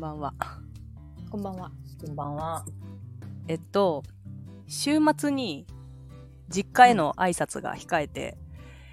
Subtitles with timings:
[0.00, 0.32] んばんは。
[1.30, 1.70] こんばんは。
[2.02, 2.64] こんばんは。
[3.48, 4.02] えっと、
[4.66, 5.66] 週末に
[6.48, 8.38] 実家への挨拶が控えて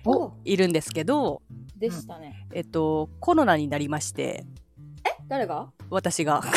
[0.04, 1.42] おいるんですけど、
[1.78, 2.46] でしたね。
[2.54, 4.44] えっと、コロナになりまして、
[5.30, 5.72] 誰が？
[5.90, 6.42] 私が。
[6.42, 6.52] 待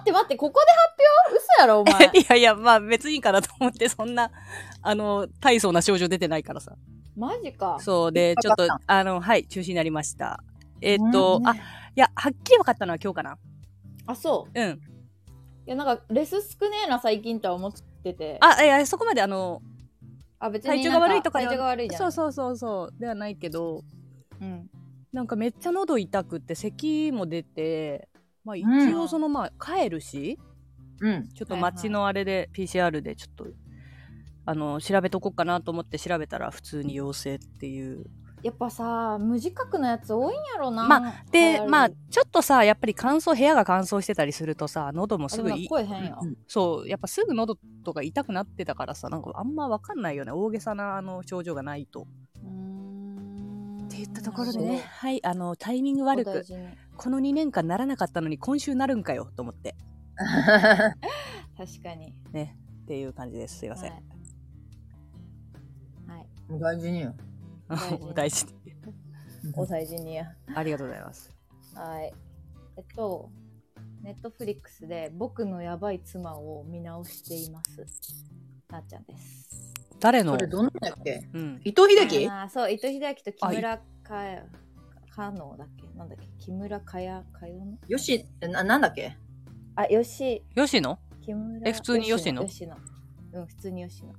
[0.00, 0.96] って待って、ここで発
[1.30, 1.44] 表？
[1.44, 2.10] 嘘やろ、お前。
[2.20, 4.32] いやいや、まあ別にいいかなと思って、そんな、
[4.82, 6.74] あの、大層な症状出てないからさ。
[7.16, 7.78] マジか。
[7.78, 10.42] そうで、ちょっとあの、はい、中止になりました。
[10.80, 11.54] えっと、うんあ、
[11.94, 13.38] いや、はっきり分かったのは今日かな。
[14.06, 14.60] あ、そう。
[14.60, 14.70] うん。
[14.70, 14.80] い
[15.66, 18.38] や、なんか、レス少ねえな、最近とは思ってて。
[18.40, 19.60] あ、いや、そこまであの、
[20.38, 22.00] あ、別に体調が悪いとか体調が悪いじゃん。
[22.00, 23.84] そうそうそうそう、ではないけど、
[24.40, 24.70] うん。
[25.12, 28.08] なんかめっちゃ喉痛くって咳も出て、
[28.44, 30.38] まあ一うん応そのまあ帰るし、
[31.00, 31.28] うん。
[31.28, 33.46] ちょっと街のあれで PCR でちょっと、
[34.46, 38.06] あの、調べとこうかなと思って調べたら普通に陽性っていう。
[38.42, 40.88] やっぱさ、無自覚なやつ多いんやろな。
[40.88, 46.18] まで、流行りまあちょっとさ、やっぱり乾燥、部屋が乾燥してたりするとさ、喉もあでもすぐい声変よ。
[46.22, 50.32] うんそう、やっぱすぐ喉とか痛くなってたからさ、なんかあんまわかんないよね。
[50.32, 52.02] 大げさなあの症状がないと。
[52.02, 52.04] っ
[53.88, 56.44] て言ったところでね、はい、あの、タイミング悪く、
[56.96, 59.76] この2年間ならなかったのに今週なるんかよと思って、
[60.16, 62.14] 確かに。
[62.32, 63.58] ね、っていう感じです。
[63.58, 63.90] すいません。
[63.90, 64.02] はい。
[66.08, 66.18] は
[66.56, 66.60] い。
[66.60, 67.14] 大事によ。
[67.76, 68.52] 大事に大事に。
[69.56, 70.26] お大事にや。
[70.54, 71.30] ありがとうございます。
[71.74, 72.12] はい。
[72.76, 73.30] えっと、
[74.02, 77.86] ネットフリックスで僕のやばい妻を見直しています。
[78.70, 79.74] なっちゃんです。
[80.00, 80.32] 誰の？
[80.32, 81.28] これどんなんだっけ？
[81.32, 81.60] うん。
[81.64, 82.28] 伊藤秀樹？
[82.28, 84.44] あーそう、伊藤英明と木村かや、
[85.10, 85.86] かのだっけ？
[85.96, 86.26] なんだっけ？
[86.38, 87.78] 木村かや、かよの？
[87.88, 89.16] よし、な、なんだっけ？
[89.76, 91.68] あ、よし、吉野木村。
[91.68, 92.76] え普通に吉野吉野。
[93.32, 94.12] うん、普通に吉野。
[94.12, 94.18] の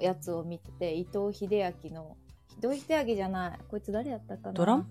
[0.00, 2.16] やつを見てて、伊藤英明の、
[2.62, 3.58] 伊藤英明じゃない。
[3.68, 4.52] こいつ誰やったかな？
[4.52, 4.86] ドラム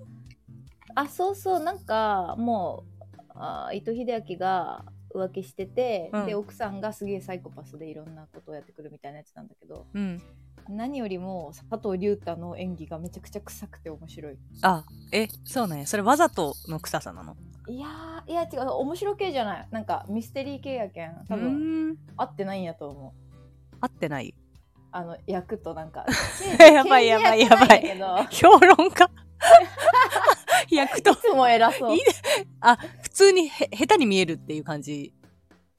[0.95, 10.21] あ、そうそう、なんか、もう、あ伊藤英明が浮気してて、うんで、奥さんがすげえサイコパスでいろんなことをやってくるみたいなやつなんだけど、うん。
[10.67, 14.37] 何よりも佐藤隆太の演技がめちゃくちゃ臭くて面白い。
[14.61, 15.87] あ、え、そうなんや。
[15.87, 17.35] それわざとの臭さなの？
[17.67, 19.67] いやー、いや違う、面白系じゃない。
[19.71, 21.97] なんかミステリー系やけん、多分分。
[22.17, 23.77] 合ってないんやと思う。
[23.81, 24.35] 合ってない？
[24.91, 26.05] あの役となんか
[26.59, 28.27] やばいやばいやばい。
[28.31, 29.09] 評論家？
[30.71, 31.13] 役と？
[31.13, 31.97] どい、つも偉そう。
[32.61, 35.13] あ、普通にへ下手に見えるっていう感じ。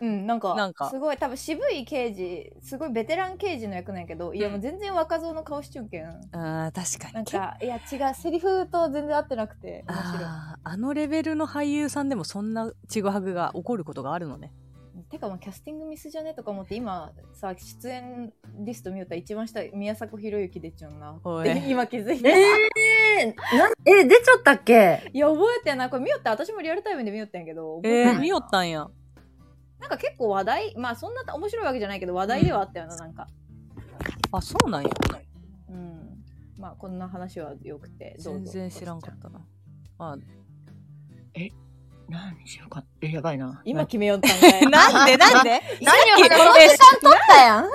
[0.01, 0.89] うんなんかなんか。
[0.89, 6.09] すごい多分渋い刑事すごいベテラン刑事の役なんやけど、いやもう全然若造の顔しちゅうけん。
[6.33, 7.15] あー確かに。
[7.15, 9.97] なんかいや違うセリフと全然合ってなくて面
[10.63, 14.53] あのレベルの俳優さんでもそんなちぐはぐが起こることがあるのね。
[15.11, 21.11] てかもうキャスティングミスじゃねとか思って今さ出演リスト見よったら一番下宮迫博之出ちゃうな。
[21.13, 25.11] って今気づいて、えー、なん、え、出ちゃったっけ？
[25.13, 26.31] いや覚えてんなこれ見よった。
[26.31, 28.23] 私もリアルタイムで見よったんやけど覚えー、えてない。
[28.23, 28.89] 見よったんや。
[29.81, 33.27] なんか結構話題まあそんな面白いわけじゃないけど話題ではあったよな、なんか。
[34.31, 34.91] あ、そうなんや。
[35.71, 36.23] うん。
[36.57, 39.41] まあこんな話はよくて全然知らんかったな。
[39.99, 40.17] あ、
[42.11, 42.85] 何しようか。
[43.01, 43.63] え、やばいな。
[43.65, 45.17] 今決めよったんかいなんで？
[45.17, 45.63] なんで？
[45.81, 47.63] 何をさっき話そうと取ったやん。
[47.71, 47.75] 取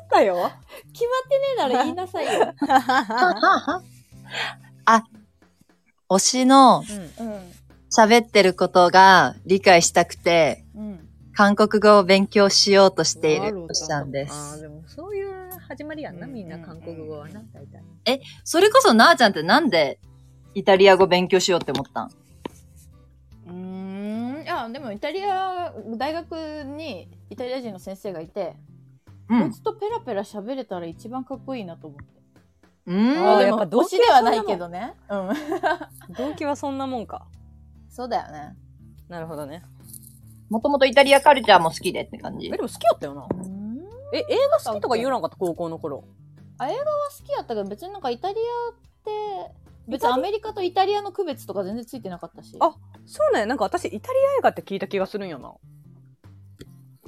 [0.00, 0.50] ったよ。
[0.92, 2.54] 決まってねえなら言いなさいよ。
[4.84, 5.04] あ、
[6.08, 6.84] 推しの
[7.94, 11.08] 喋ってることが理解したくて、うん。
[11.34, 14.60] 韓国語を勉強しようとしていなる推しさんです。
[14.60, 15.32] でもそういう
[15.66, 16.34] 始まりやんな、うん。
[16.34, 18.20] みんな韓国語はな、大体。
[18.44, 19.98] それこそなあちゃんってなんで
[20.54, 22.10] イタリア語勉強しようって思ったん？
[24.68, 26.32] でもイタリア大学
[26.64, 28.56] にイタリア人の先生がいて、
[29.28, 29.50] うこい。
[29.52, 32.04] つとペラペラ喋れたら一番かっこいいなと思って、
[32.86, 33.08] うん。
[33.18, 35.28] あーでもやっぱ動機ではないけどねうん
[36.16, 37.26] 動機はそんなもんか。
[37.88, 38.56] そうだよね
[39.08, 39.62] なるほどね。
[40.50, 42.50] もともとイタリアカルチャーも好きでって感じえ、。
[42.50, 43.26] でも好きやったよな。
[43.30, 43.62] うん
[44.14, 45.36] え、映画好きとか言わなかった？
[45.36, 46.04] 高校の頃。
[46.58, 48.74] は好きやったけど別になんかイタリアっ
[49.04, 49.52] て
[49.88, 52.56] 別にアメリカとイタリアの区別とか全然ついてなかったし。
[52.60, 52.74] あ
[53.06, 55.52] そうね、なんか私イタリア映画って聞いた気がするんよな。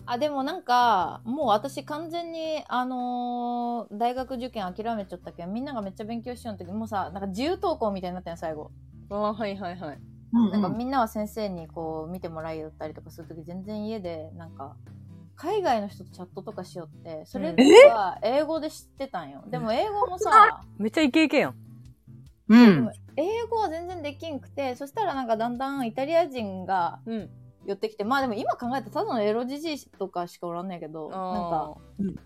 [0.06, 8.70] あでもなんかもう私完全にあのー大学受験諦めちゃったけどみんながめっちゃ勉強しようの時もうさなんか自由登校みたいになったよ最後、
[9.08, 9.98] ああ、はいはいはい。
[10.34, 10.62] うんなん。
[10.62, 14.76] かみんなは先生にこう見てもらいよったりとかする時全然家でなんか
[15.36, 17.54] 海外の人とチャットとかしよってそれ
[17.88, 21.63] は英語で知ってたんよ、でも英語もさ めっちゃイケイケやん。
[22.48, 22.90] うん。
[23.16, 27.30] 英語は全然できんくてそしたらなんかだんだんイタリア人がうん。
[27.66, 31.76] 寄ってきてまあでも今考えたらただのエロじじいとかしかおらんねんけどなんか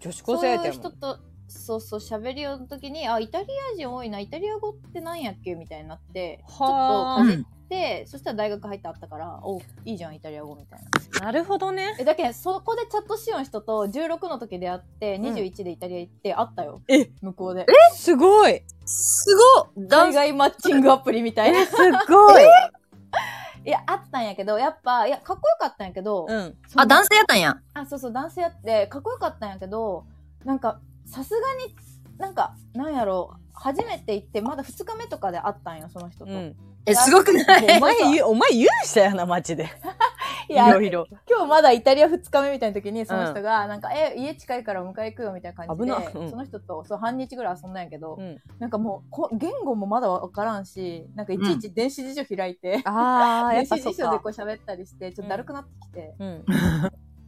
[0.00, 10.80] 女子そういう高生やったよ人とそうそう喋りの時にあイタリア人多いなイタリア語ってなんやっけみたいになってちょっとはあかじってそしたら大学入ってあったからおいいじゃんイタリア語みたい
[11.20, 11.96] ななるほどね。
[11.98, 17.10] えだけどそこでチャットしよう人と16の時で会って21でイタリア行って会ったよ、え？
[17.20, 18.62] 向こうですごい。
[18.84, 21.72] すごっダンス海外マッチングアプリみたいなす
[22.08, 22.44] ごい。
[23.64, 26.56] いやあったんやけどやっぱいやかっこよかったんやけど、うん。
[26.76, 27.60] あ、男性やったんや。
[27.74, 30.04] あそうそう男性やってかっこよかったんやけど
[30.44, 31.76] なんかさすがに
[32.18, 36.56] なんかなんやろう初めて行ってまだ2日目とかで会ったんよその人と、うん。
[36.90, 37.76] え、すごくない？
[37.76, 39.68] お前お前言うしたやな、マジで。
[40.50, 41.06] いやいろいろ。
[41.28, 48.38] 今日まだイタリア2日目みたいな時にその人がなんか、え家近いからお迎え行くよみたいな感じで、うんその人とそう半日ぐらい遊んだんやけど、うん。
[48.58, 54.28] なんかもうこ言語もまだ分からんしなんかいちいち電子辞書開いて、ああ、電子辞書でこう。
[54.28, 56.44] 喋ったりしてちょっとだるくなってきて、うん。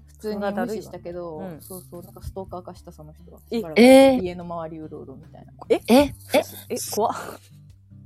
[0.06, 3.40] 普通に無視したけど、そうんそうなんかストーカー化したその人は
[3.76, 6.14] え家の周りうろうろみたいなえ、え、
[6.68, 7.14] え、 怖っ。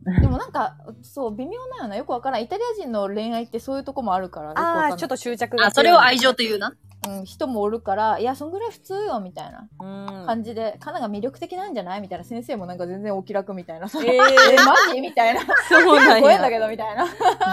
[0.20, 5.66] でもなんかそう微妙なよなよくわからんイタリア人の恋愛ってそういうとこもあるからああ、ちょっと執着が。
[5.66, 6.74] あ、それを愛情というな？
[7.06, 10.26] うん、人もおるからいやそんぐらい普通よみたいなうん。
[10.26, 12.00] 感じで、カナが魅力的なんじゃない？
[12.00, 15.00] みたいな先生もなんか全然お気楽みたいなさ、え えー、マジ？
[15.00, 16.60] みたいなそうなん怖いんだけや。
[16.60, 17.06] どみたいな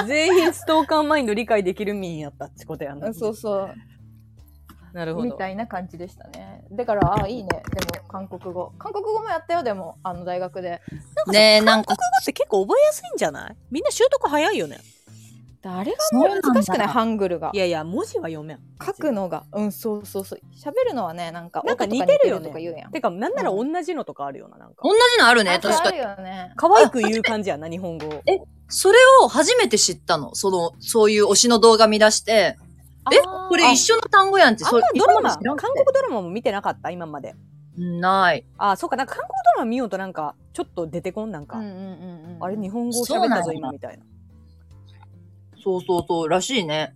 [0.05, 3.13] 全員ストーカーマインド理解できる民やったってことやな。
[3.13, 3.75] そうそう
[4.93, 5.25] なるほど。
[5.25, 7.49] みたいな感じでしたねだからあいいね。
[7.49, 8.71] でも韓国語。
[8.79, 10.81] 韓国語もやったよでもあの大学で。
[11.27, 13.55] ねえ、韓、国語って結構覚えやすいんじゃない？
[13.69, 14.79] みんな習得早いよね。
[15.63, 18.59] あれがもう難しくないハングルがいやいや、文字は読めん。
[18.83, 19.43] 書くのが。
[19.51, 20.39] うんそうそうそう。
[20.55, 22.47] 喋るのはねなんかなんか似てるよね。
[22.47, 22.91] とか言うやん。
[22.91, 24.75] てか、なんなら同じのとかあるよな、なんか。
[24.81, 26.01] 同じのあるね、あ確かに。
[26.01, 26.53] あるよね。
[26.55, 28.23] 可愛く言う感じやな、日本語を。
[28.69, 30.33] それを初めて知ったの？
[30.33, 32.57] その、そういう推しの動画見出して、
[33.11, 33.17] え
[33.49, 37.35] これ一緒の単語やんって、あんまドラマ、韓国ドラマも見てなかった今まで。
[37.77, 38.45] ない。
[38.57, 41.57] あ、そうか、なんか韓国ドラマ見ようとなんか、ちょっと出てこん、なんか。
[41.57, 44.03] うんうんうんうんあれ、日本語喋ったぞ、今、みたいな。
[45.63, 46.93] そうそうそう、らしいね。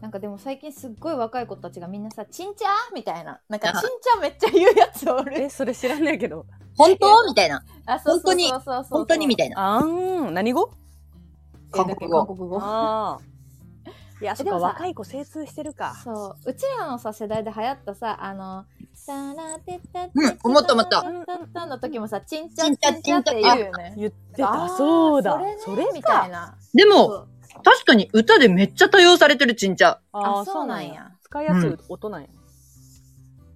[0.00, 6.44] なんかでも最近すっごい若い子たちがみんなさ「ちんちゃ?」みたいななんか「ちんちゃ?」めっちゃ言うやつおるえ、それ知らんねえけど。
[6.76, 7.24] 本当？
[7.26, 7.64] みたいな。
[7.86, 9.78] あそうそう本当にそうそうそう本当にみたいな。
[9.78, 10.70] あーん、何語？
[11.72, 13.35] 韓国語韓国語ああ。
[14.20, 15.94] いや、そでもさ若い子精通してるか。
[16.02, 18.64] そううちらのさ世代で流行ったさあの
[19.06, 24.68] 「タラテタテうん思った思ったタタタタの時もさ「ちんちゃちんちゃちんちゃ」って言うよね言ってた。
[24.70, 25.38] そうだ。
[25.58, 27.26] それねみたいなでも、
[27.62, 30.00] 確かに歌でめっちゃ多用されてるちんちゃ。
[30.12, 31.10] あーあそうなんや。
[31.22, 32.28] 使いやすい音なんや。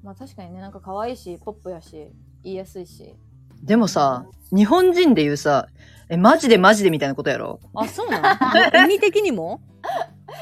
[0.02, 2.10] まあ確かにねなんか可愛いしポップやし
[2.42, 3.14] 言いやすいし
[3.62, 5.68] でもさ、日本人で言うさ、
[6.08, 8.38] え、マジでマジでみたいなことやろあ、そうな
[8.72, 9.60] の意味的にも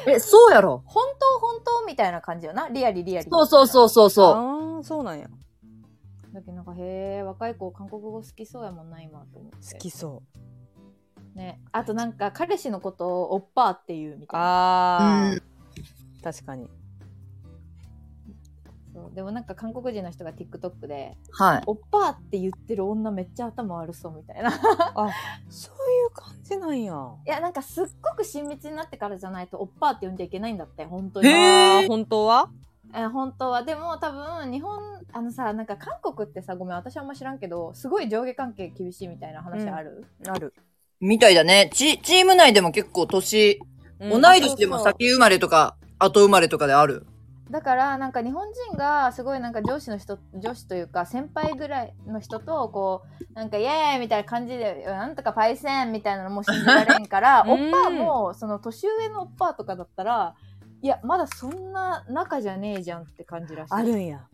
[0.07, 0.83] え、そうやろ？
[0.87, 2.69] 本当本当みたいな感じよな？
[2.69, 3.29] リアリリアリ。
[3.31, 5.29] そうそうそうそうそああ、そうなんや。
[6.33, 9.75] だけどなんかへえ若い子韓国語好きそうやもんな今と思って。
[9.75, 10.23] 好きそ
[11.35, 11.61] ね。
[11.73, 14.27] あとなんか彼氏のことをオッパーっていうみう。
[14.27, 14.47] たいな。
[14.47, 14.99] あ
[15.29, 15.43] あ、うん。
[16.23, 16.69] 確かに。
[19.05, 21.43] そうでもなんか韓国人の人が TikTok でう。
[21.43, 21.63] はい。
[21.67, 25.09] オッパーって言ってる女めっちゃ頭悪そうみたいないあ、
[25.49, 26.95] そういう感じなんや。
[27.27, 32.51] やなんかすっごく親密になってからじゃないとオッパーって呼んじゃいけないんだって本当にあー本当は？
[32.95, 34.79] え本当はでも多分日本
[35.13, 40.55] あのさなんか韓国ってさごめん私あんま知らんけどすごい上下関係厳しいみたいな話ある、ある。
[41.01, 41.71] みたいだね。
[41.73, 43.61] チ、チーム内でも結構年、
[44.01, 47.05] うん同い年でも先生まれとか、後生まれとかである？
[47.51, 60.35] だからなんか日本人がすごいなんか上司の人上司というか先輩ぐらいの人とこうなんかイエーイみたいな感じでなんとかパイセンみたいなのも信じられんからうんオッパーもその年上のオッパーとかだったら
[60.83, 64.27] いやまだそんな仲じゃねえじゃんって感じらしいあるんや。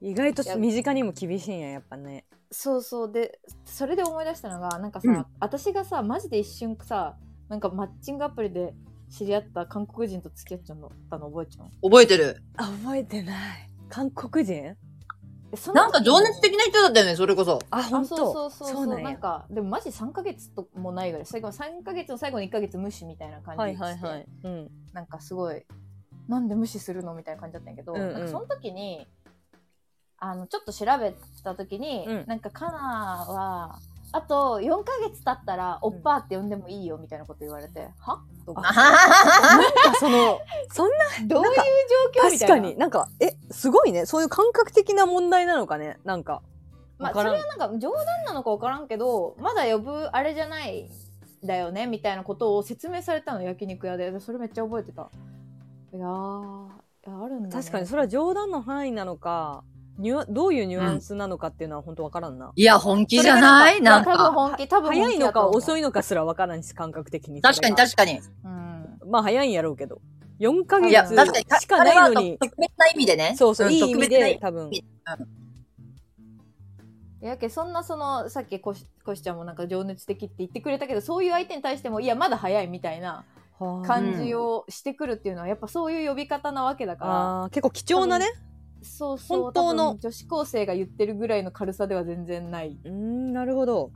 [0.00, 2.26] 意外と身近にも厳しいんや、やっぱね。
[2.52, 7.16] そうそうでそれで思い出したのがなんかさ、うん私がさマジで一瞬さ
[7.48, 8.72] なんかマッチングアプリで
[9.10, 10.78] 知り合った韓国人と付き合っちゃっ
[11.10, 12.42] たの覚えちゃう覚えてる。
[12.56, 13.70] あ、覚えてない。
[13.88, 14.76] 韓国人？
[15.52, 17.60] えそのなんか情熱的な人だったよね、それこそ。
[17.70, 24.26] あ、あ本当そうそうそうそうなんやなんかでもマジ3ヶ月ともないぐらい最後3ヶ月の最後に1ヶ月無視みたいな感じはでして、いはいはい。
[24.42, 24.70] うん。
[24.92, 25.62] なんかすごい
[26.28, 29.06] なんで無視するのみたいな感じだったんやけど、うんうんなんかその時に
[30.18, 32.78] あのちょっと調べた時に、うんなんかカナ
[33.28, 33.78] は
[34.16, 38.22] あと4ヶ月経ったらオッパーって呼んでもいいよみたいなこと言われて、は？
[38.46, 40.40] と思っあはははなんかその、
[40.72, 41.52] そんな、てどういう
[42.14, 42.54] 状況みたいな。
[42.54, 42.78] 確かに。
[42.78, 44.06] なんか、え、すごいね。
[44.06, 45.98] そういう感覚的な問題なのかね。
[46.04, 46.40] なんか。
[46.98, 50.88] まあ、それはなんか冗談なのか分からんけどまだ呼ぶあれじゃない
[51.44, 54.18] んだよねみたいなことを説明されたの焼肉屋で。
[54.18, 55.10] それめっちゃ覚えてた。
[55.92, 59.62] いやーいやあるんだ、ね、確かにそれは冗談の範囲なのか、
[59.98, 62.52] ニュアどういうニュアンスなのかっていうのは本当わからんな。
[62.54, 63.80] いや、本気じゃない？
[63.80, 64.32] なん多分か。
[64.32, 65.80] 本気、多分早いのか遅い。
[65.80, 67.42] いのかすらわからんし、感覚的に。
[67.42, 68.20] 確かに確かに。
[68.44, 68.98] うん。
[69.10, 70.00] まあ早いんやろうけど。
[70.38, 71.60] 4ヶ月確かに。
[71.60, 72.38] しかないのに。
[72.38, 73.34] 特別な意味でね。
[73.36, 74.70] そうそう、んいい意味特別なで多分。
[77.22, 83.24] やけそんなそのさっきコシコシちゃんもなんか情熱的って言ってくれたけどそういう相手に対してもいやまだ早いみたいな
[83.84, 87.06] 感じをしてくるっていうのはやっぱそういう呼び方なわけだか
[87.42, 88.26] ら、結構貴重なね。
[88.86, 93.90] そうそう本当の女子高生が言ってるぐらいの軽さでは全然ないうーん、なるほど。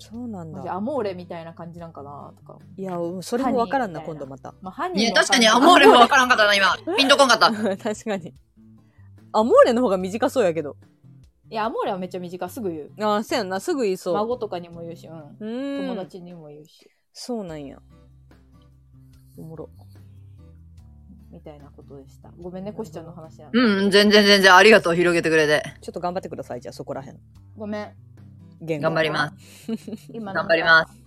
[0.00, 0.74] そうなんだ。
[0.74, 4.54] アモーレみたいな感じなんかなとかいや、それもわからんな、今度また。
[4.62, 6.76] まあ犯人いや、確かにアモーレもわからんかったな、今。
[6.96, 7.50] ピンとこんかった。
[7.76, 8.32] 確かに。
[9.32, 10.76] アモーレの方が短そうやけど。
[11.50, 14.14] いやアモーレはめっちゃ短いすぐ言うああ、そうやんな、すぐ言いそう。
[14.14, 15.88] 孫とかにも言うし、うん、うーん。
[15.88, 17.78] 友達にも言うしそうなんや。
[19.36, 19.70] おもろ。
[21.38, 25.62] みたいなことでしたごめんねコシちゃんの話なんで、うん、全然全然ありがとう、広げてくれて。
[25.80, 27.18] ちょっと頑張ってください、じゃあそこらへん。
[27.56, 27.94] ごめん
[28.60, 29.72] 頑張ります。
[30.12, 30.94] 今頑張ります。
[30.94, 31.00] す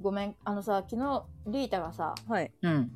[0.00, 2.30] ごめんあのさ昨日リータがさす。
[2.30, 2.50] はい。
[2.62, 2.90] うん。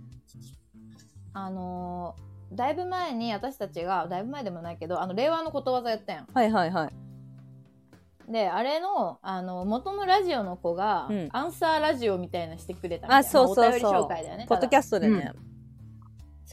[1.32, 8.32] あのーだいぶ前に私たちがだいぶ前でもないけどあの令和のことわざやったやんはいはいはい。
[8.32, 15.32] であれのあの元のラジオの子が、うんアンサーラジオみたいなしてくれたみたいなあそうそうそうまあお便り紹介だよねポッドキャスストでね。
[15.32, 15.53] ト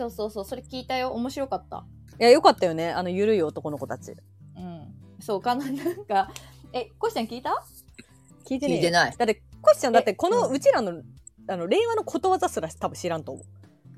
[0.01, 0.45] そうそうそう。
[0.45, 1.11] それ聞いたよ。
[1.11, 1.85] 面白かった。
[2.19, 2.89] いや、よかったよね。
[2.91, 4.15] あの、ゆるい男の子たち。
[4.57, 4.87] うん。
[5.19, 5.65] そうかな。
[5.71, 6.31] なんか
[6.73, 7.51] えコシちゃん聞いた？
[8.49, 9.15] 聞いて聞いてない。
[9.15, 10.55] だって、コシちゃんだって、このうん。
[10.55, 11.03] うちらの、
[11.47, 13.45] あの、令和のことわざすら多分知らんと思う。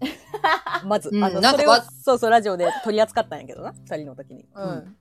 [0.86, 1.24] まず、うん。
[1.24, 4.46] あの、それをなんかわ、そうそう、ラジオで取り扱ったんやけどな、二人の時に。
[4.54, 4.98] うん、うん。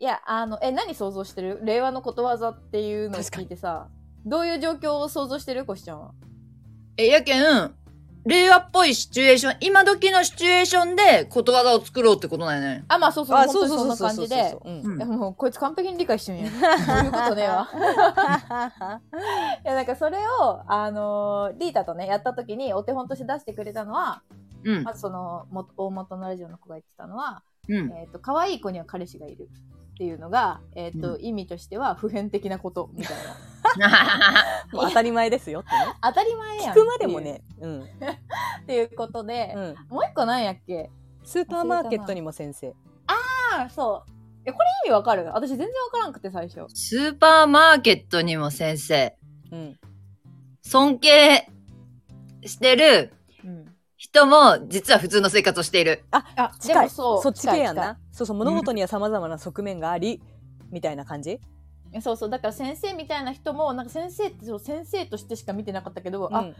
[0.00, 1.58] いやあのえ何想像してる？
[1.64, 3.88] 令和のことわざっていうのを聞いてさ。
[4.24, 5.64] どういう状況を想像してる？
[5.64, 6.12] コシちゃんは。
[6.96, 7.74] え、やけん、
[8.28, 12.84] 令和っぽいシチュエーション、今時のシチュエーションでことわざを作ろうってことなんよね。
[12.88, 14.68] あまあそうそうあ、本当にそんな感じでそう。
[14.68, 17.68] うんうんいやもうこいつ完璧に理解してるんやそういうことねえわ
[19.64, 24.22] いやなんかそれをあのーリータとねやった時にお手本として出してくれたのは
[24.64, 24.92] うんま。
[24.92, 27.92] ずそのも大元のラジオの子が言ってたのは、うん。
[27.92, 29.48] えっ、と可愛い子には彼氏がいる
[29.98, 33.16] っていうのが、えっとう意味としては普遍的なことみたい
[33.78, 35.76] な 当たり前ですよってね。
[36.00, 37.82] 当たり前やん聞くまでもね、うん。
[38.62, 39.74] っていうことで、うん。
[39.88, 40.88] もう一個なんやっけ？
[41.24, 42.76] スーパーマーケットにも先生。
[43.08, 44.10] ああそう
[44.44, 45.24] えこれ意味わかる？
[45.34, 49.16] 私全然わからんくて最初スーパーマーケットにも先生、
[49.50, 49.80] うん。
[50.62, 51.50] 尊敬
[52.44, 53.17] してるうん
[53.98, 56.04] 人も実は普通の生活をしている。
[56.12, 56.84] あで近い。
[56.84, 57.98] もそうそっち系やな。
[58.12, 60.22] そうそう、物事には様々な側面があり、
[60.70, 61.40] みたいな感じ？
[62.00, 66.54] そうそうだから先生みたいな人もなんか先生ってそう先生としてしか見てなかったけど、あうん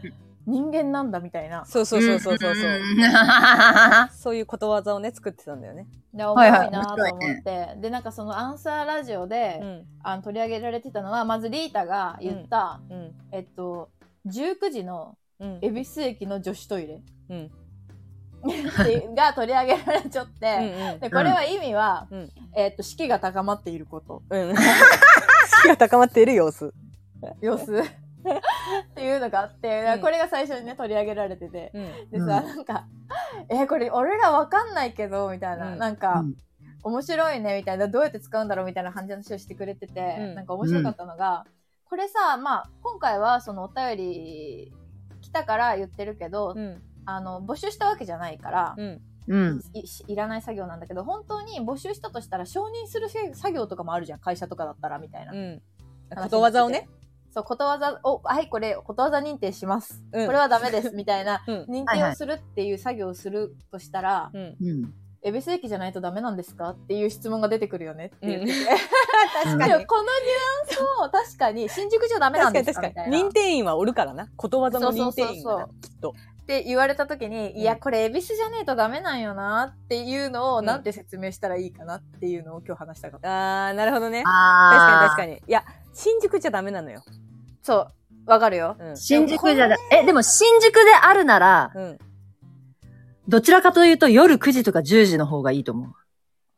[0.45, 2.71] 人間なんだみたいなそうそうそうそうそうそう。
[2.71, 5.87] ん そういうことわざをね、作ってたんだよね。
[6.13, 9.85] でおもろいなと思って、面白でなんかそのアンサーラジオで、うん。
[10.03, 13.13] あの取り上げられてたのはまずリータが言った、うん。
[13.31, 13.89] えっと
[14.25, 15.59] 19時のうん。
[15.61, 17.01] 恵比寿駅の女子トイレ。
[17.29, 17.51] うん。
[19.15, 22.29] が取り上げられちゃって、うんでこれは意味は、うん。
[22.55, 24.23] えっと士気が高まっていること。
[24.29, 24.49] うん。
[24.49, 24.55] うん。
[24.55, 24.63] 士
[25.63, 26.73] 気が高まっている様子。
[27.41, 27.73] 様子。
[27.79, 30.01] っていうのがあって、うん。
[30.01, 31.71] これが最初にね取り上げられてて。
[31.73, 32.09] うん。
[32.11, 32.27] でさ、うん。
[32.27, 32.85] なんか
[33.49, 35.77] 「えこれ俺らわかんないけど」みたいな、うん。
[35.77, 36.35] なんか、うん。
[36.83, 37.89] 面白いねみたいな。
[37.89, 40.35] どうやって使うんだろうみたいな感じの話をしてくれてて、うん。
[40.35, 41.45] なんか面白かったのが、
[41.83, 44.73] これさまあ今回はそのお便り
[45.29, 46.81] 来たから言ってるけど、うん。
[47.05, 49.01] あの募集したわけじゃないから、うん。
[49.27, 49.61] うん。
[49.73, 55.61] いいらない作業なんだけど本当に募集したとしたら承認する作業とかもあるじゃん会社とかだったらみたいな、うん。
[56.15, 56.87] ことわざをね。
[57.31, 61.65] そうことわざをはいこれことわざ認定します、うんこれはダメですみたいなうん。
[61.69, 64.57] 認定をするっていう作業をするとしたら、うん。
[64.61, 64.93] うん。
[65.21, 66.69] エベス駅じゃないとダメなんですか？
[66.69, 68.51] っていう質問が出てくるよねって言ってて、
[69.43, 69.85] 確でもこのニュアン
[70.75, 72.81] スを確かに新宿じゃダメなんですか？
[72.87, 73.29] みたいなに確かに。
[73.29, 74.27] 認定員はおるからな。
[74.37, 76.13] ことわざの認定員がうきっと。
[76.41, 83.67] って言われた時に、んいやこれ恵比寿じゃねえとダメなんよなっていうのをうんなんて説明したらいいかなっていうのを今日話したかった。
[83.67, 84.23] あー、なるほどね。
[84.23, 85.33] 確かあに確かに。
[85.35, 87.03] いや、新宿じゃダメなのよ。
[87.61, 87.87] そう
[88.25, 88.75] わかるよ。
[88.79, 88.97] うん。
[88.97, 91.99] 新宿じゃだ、え、でも新宿であるなら、うん。
[93.29, 95.93] どちらかというと夜9時とか10時の方がいいと思う。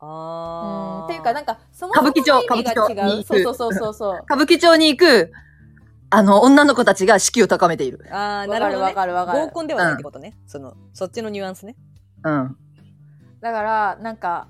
[0.00, 1.04] あー。
[1.06, 3.24] っていうかなんかそもそも歌舞伎町の意味が歌舞伎町。
[3.24, 4.20] そうそうそうそうそう。
[4.24, 5.32] 歌舞伎町に行く、
[6.10, 8.04] あの、女の子たちが士気を高めている。
[8.10, 8.94] あー、なるほどね。
[8.94, 9.48] かるわかる合。
[9.50, 10.36] コンではないってことね。
[10.46, 11.76] その、そっちのニュアンスね。
[12.24, 12.56] うん。
[13.42, 14.46] だからなんか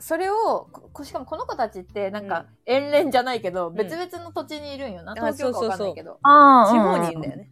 [0.00, 7.50] それをこしかもこの子たちってなんか遠恋じゃないけど、ん別々の土地にいるんよな、あ東京かわかんないけど、あ地方にいるんだよね。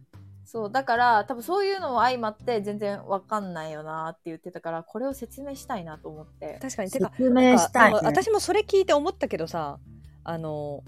[0.51, 6.59] そう、だから、多分そういうのも相まって全然わかんないよなって言ってたから、これを説明したいなと思って。
[6.61, 7.99] 確かにてか説明したい、ね。
[8.03, 9.79] 私もそれ聞いて思ったけどさ
[10.25, 10.83] あの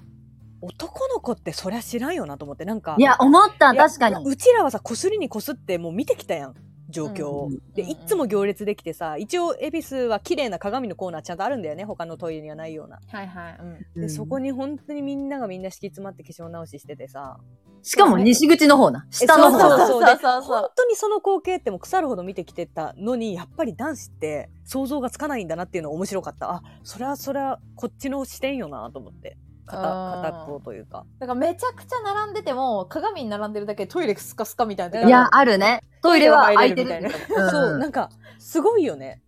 [0.61, 4.25] 男の子ってそりゃ知らんよなと思ってなんかいや、思った、確かに。
[4.25, 6.55] うちらはさこすりにこすってもう見てきたやん
[6.93, 13.57] 状況を、うんでうんいっつも行列できてさ一応恵比寿は綺麗な鏡のコーナーちゃんとあるんだよね他のトイレにはないようなはいはい。
[13.59, 13.73] うん。
[13.73, 17.37] で、うんそこに本当にみんながみんな敷き詰まって化粧直ししててさ
[17.81, 19.05] しかも西口の方な。
[19.09, 19.59] 下の方な。
[19.59, 30.31] そうそうそうでそう本当にその光景ってもう腐るほど見てきてたのにやっぱり男子って想像がつかないんだなっていうのが面白かったあそれはそれはこっちの視点よなと思って片あー。
[30.31, 31.05] 片っぽというか。
[31.19, 35.83] だからめちゃくちゃ並んでても、鏡に並んでるだけでトイレスカスカみたいないや、あるね。
[36.01, 37.49] トイレは空いてるみうん。
[37.49, 39.21] そうなんかすごいよね。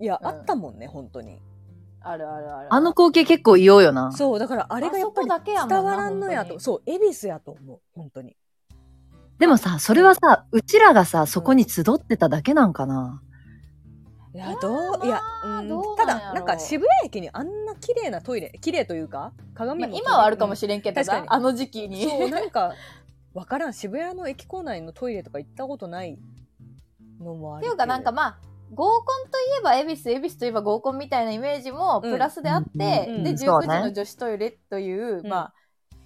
[0.00, 0.28] いや、うん。
[0.28, 1.40] あったもんね本当に。
[2.00, 2.68] あるあるある。
[2.70, 4.12] あの光景結構異様よな。
[4.12, 6.58] そうだからあれがやっぱりあそこだけやもんな伝わらんのやと。
[6.58, 8.36] そう恵比寿やと思う本当に。
[9.38, 13.22] でもさ、それはさ、うちらがさ、そこに集ってただけなんかな。
[14.34, 21.26] いやどういや、うんただなんか渋谷駅にあんな綺麗なトイレ綺麗というか鏡もまあ今はあるかもしれんけど確かに。
[21.26, 22.04] な、あの時期に。
[22.08, 22.72] そうなんか
[23.34, 26.18] わからん渋谷の駅構内のトイレとか行ったことない
[27.20, 28.38] のもあるっていうかなんかまあ
[28.74, 33.24] 合コンといえば恵比寿恵比寿といえば合コンみたいなイメージもプラスであって、うんうん。
[33.24, 35.54] で19時の女子トイレという、うんまあ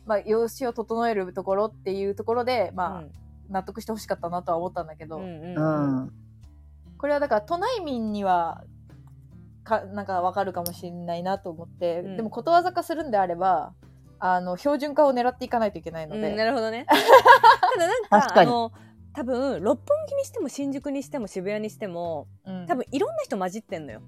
[0.04, 3.12] まあ容姿を整えるところっていうところでまあ、うん。
[3.48, 6.12] 納得してほしかったなとは思ったんだけど、うんうんううんん。
[6.98, 8.64] これはだから都内民には
[9.64, 12.16] かなんかわかるかもしれないなと思って、うん。
[12.16, 13.74] でもことわざ化するんであれば
[14.18, 16.86] あの標準化を狙っていかないといけないので、うんなるほどね。
[16.88, 18.72] ただなんかあの
[19.12, 22.66] 多分六本木にしても新宿にしても渋谷にしてもうん。
[22.66, 24.00] 多分いろんな人混じってんのよ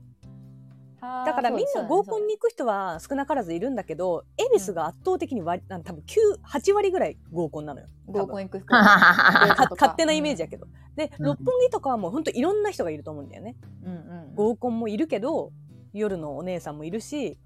[1.01, 11.27] だからみんな合コンに行く人は少なからずいるんだけど恵比寿が圧倒的に割あの多分9 8割ぐらい合コンなのよ合コン行く人 勝手なイメージやけど、でうん。
[11.27, 13.57] 六本木とかはもう本当いろんな人がいると思うんだよね。
[13.85, 15.53] うんうん合コンもいるけど
[15.93, 17.39] 夜のお姉さんもいるし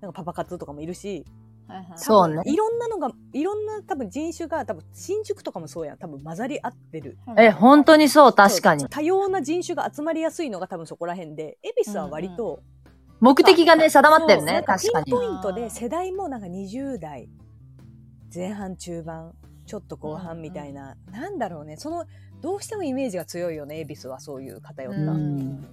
[0.00, 1.24] なんかパパ活とかもいるし。
[1.68, 2.42] はいはいそうね。
[2.46, 5.98] いろんなのがいろんな多分人種が多分新宿とかもそうやん。
[5.98, 7.18] 多分混ざり合ってる。
[7.36, 8.86] え、本当にそう、確かに。
[8.88, 12.60] 多様な人種が集まりやすいのが多分そこら辺で恵比寿は割と、
[13.20, 15.04] 目的がね、定まってるね、確かに。
[15.06, 15.14] ピン。
[15.14, 17.28] ポイントで世代もなんか20代
[18.34, 19.32] 前半中盤
[19.66, 22.04] ちょっと後半みたいな、なんだろうねその
[22.40, 25.66] どうしてもイメージが強いよね恵比寿はそういう偏った、うん。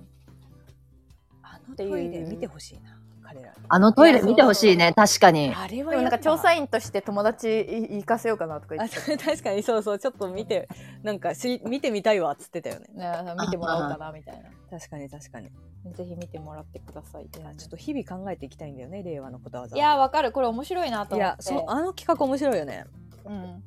[1.42, 5.54] あのトイレ見てほしいな彼らにあのトイレ見てほしいね、確かに。
[5.56, 9.18] あれはでもなんか調査員として友達い行かせようかなとか言あってた。
[9.32, 10.68] 確かにそうそうちょっと見て
[11.02, 12.88] なんかし見てみたいわっつってたよね。
[12.94, 14.50] ね、見てもらおうかなみたいな。
[14.78, 15.48] 確かに確かに。
[15.48, 17.26] いぜひ見てもらってください。
[17.26, 20.32] って感じやちょっと日々考えていきたいんだよね令和のことわざいや、わかる。
[20.32, 21.38] これ面白いなとい思って。
[21.38, 22.86] やそうあの企画面白いよね。
[23.26, 23.64] うん。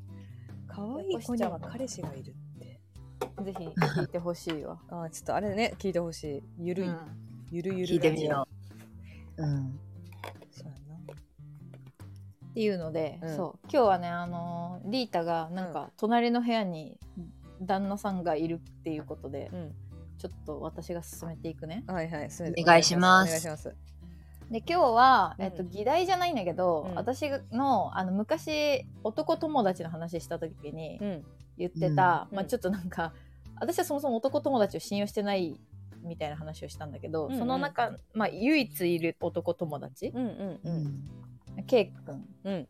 [0.69, 2.81] 可愛い子には彼氏がいるって。
[3.43, 4.79] ぜひ聞いてほしいわ。
[4.91, 6.43] あーちょっとあれね聞いてほしい。
[6.59, 6.99] ゆるい、うん。
[7.51, 8.47] ゆるゆる聞いてみよ
[9.39, 9.43] う。
[9.43, 9.79] うん。
[10.51, 10.75] そうや
[12.51, 13.37] っていうので、うん。
[13.37, 13.69] そう。
[13.71, 16.99] 今日はねあのーリータがなんか隣の部屋に
[17.61, 19.75] 旦那さんがいるっていうことで、なうん。
[20.19, 21.85] ちょっと私が進めていくね。
[21.87, 23.29] はいはいすお願いします。
[23.29, 23.75] お願いします。
[24.51, 25.45] で今日は、うん。
[25.45, 26.95] えっと、議題じゃないんだけど、うん。
[26.95, 31.25] 私のあの昔男友達の話した時にうん。
[31.59, 32.37] 言ってた、うん。
[32.37, 33.13] まあ、ちょっとなんか
[33.61, 35.61] 私はそもそも男友達を信用してない
[36.07, 37.39] みたいな話をしたんだけど、うんうん。
[37.39, 40.61] その中、まあ、唯一いる男友達、うんうん
[41.57, 41.65] うん。
[41.67, 42.69] ケイ君うん。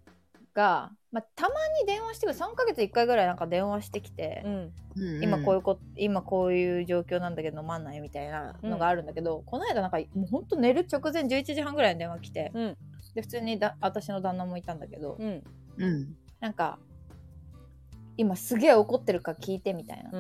[0.55, 2.38] が、まあ、たまに電話してくる。
[2.38, 5.22] 3ヶ月1回ぐらいなんか電話してきて、うん。
[5.22, 12.77] 今こういうこ今こういう状況なんだけど飲まんないみたいなのがあるんだけど、この間なんかもうほんと寝る直前11時半ぐらいに電話来て、うん。
[13.14, 15.42] で普通にだ私の旦那もいたんだけど、うん。
[15.77, 16.16] うん。
[16.40, 16.79] なんか
[18.16, 20.11] 今すげえ怒ってるか聞いてみたいな。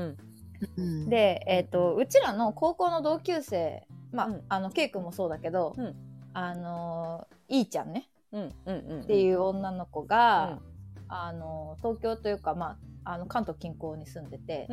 [0.76, 4.42] うで、えー、とうちらの高校の同級生まあ、うん。
[4.48, 5.94] あのケイ君もそうだけど、うん。
[6.32, 8.08] あのいいちゃんね。
[8.32, 10.58] うんうんうんっていう女の子が、
[10.98, 11.02] うん。
[11.08, 14.66] あの東京というか、まあ、あの関東近郊に住んでて、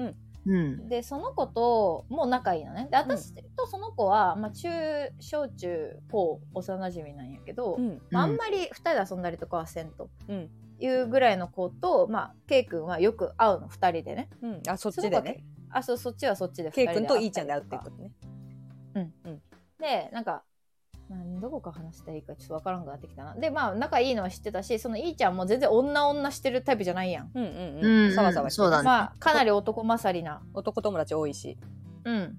[0.46, 0.90] うん。
[0.90, 2.88] でその子ともう仲いいのね。
[2.90, 4.70] で私とその子は、まあ、中
[5.20, 8.02] 小中高幼なじみなんやけど、うん。
[8.10, 10.10] まあ、あんまり2人で遊んだりとかはせんと。
[10.28, 10.50] うん。
[10.80, 14.30] いうぐらいの子と、まあ、ケイ君はよく会うの2人でね。
[14.42, 14.62] うん。
[14.68, 15.44] あそっちでね
[15.74, 18.12] あそうそっちはそっちで2ケイ君といいちゃんで会うっていうことね。
[19.80, 20.44] でなんか
[21.10, 23.36] なんどこか話したらいいかちょっとわからんくなってきたな。
[23.36, 28.14] でまあ仲いいのは知ってたしそのいいちゃんも全然女女してるタイプじゃないやん、うんうんううんん。
[28.14, 28.86] さわさわしてそうだね。
[28.86, 30.42] まあかなり男勝りな。
[30.54, 31.58] 男友達多いし。
[32.06, 32.38] うん。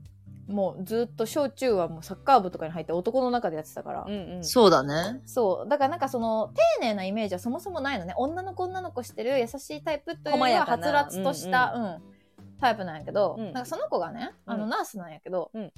[0.48, 4.44] もうずっと小中はもうサッカー部とかに入って男の中でやってたから、うんうん。
[4.44, 5.20] そうだね。
[5.24, 5.68] そう。
[5.68, 8.14] だからなんかその丁寧なイメージはそもそもないのね。
[8.16, 12.13] 女の子女の子してる優しいタイプというのははつらつとした、うん
[12.60, 13.52] タイプなんやけど、うん。
[13.52, 15.72] なんかその子がねあのうんナースなんやけど、うん。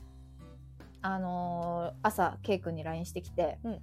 [1.03, 3.79] あのー朝 K 君に LINE してきて、うん。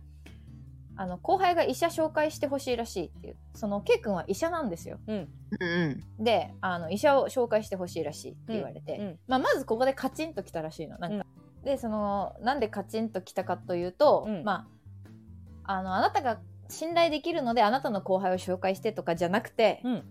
[0.96, 3.36] あの後輩が医者紹介してほしいらしいっていう。
[3.56, 5.00] その K 君は医者なんですよ。
[5.08, 5.30] うん。
[5.60, 5.88] う
[6.20, 9.20] んであの医者を紹介してほしいらしいって言われて、うん。
[9.28, 11.26] まあ、まずここでカチンときたらしいのなんか、
[11.64, 14.44] でそのなんでカチンときたかというと、うん。
[14.44, 14.68] ま
[15.66, 20.04] ああのあなたが信頼できるのであなたの後輩を紹介してとかじゃなくて、うん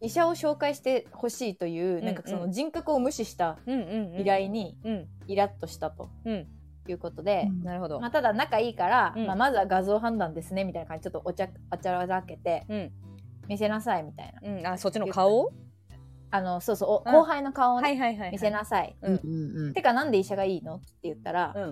[0.00, 4.20] 医者を紹介してほしいという、んなんかその人格を無視したうんうんうん。
[4.20, 5.08] 依頼にうん。
[5.26, 6.46] イラッとしたとうん。
[6.88, 7.62] いうことで、うん。
[7.62, 8.00] なるほど。
[8.00, 9.26] まあ、ただ仲いいから、うん。
[9.26, 12.92] まあ、まずは画像判断ですねみたいな感じでちょっとおちゃあちゃらけてうん。
[13.48, 14.48] 見せなさいみたいな。
[14.48, 14.66] うん。
[14.66, 15.50] あそっちの顔？
[16.30, 18.32] あのそうそう後輩の顔をね、はいはいはいはい。
[18.32, 19.14] 見せなさい、うん。
[19.14, 20.76] うんうんてかなんで医者がいいの？
[20.76, 21.62] って言ったら、うん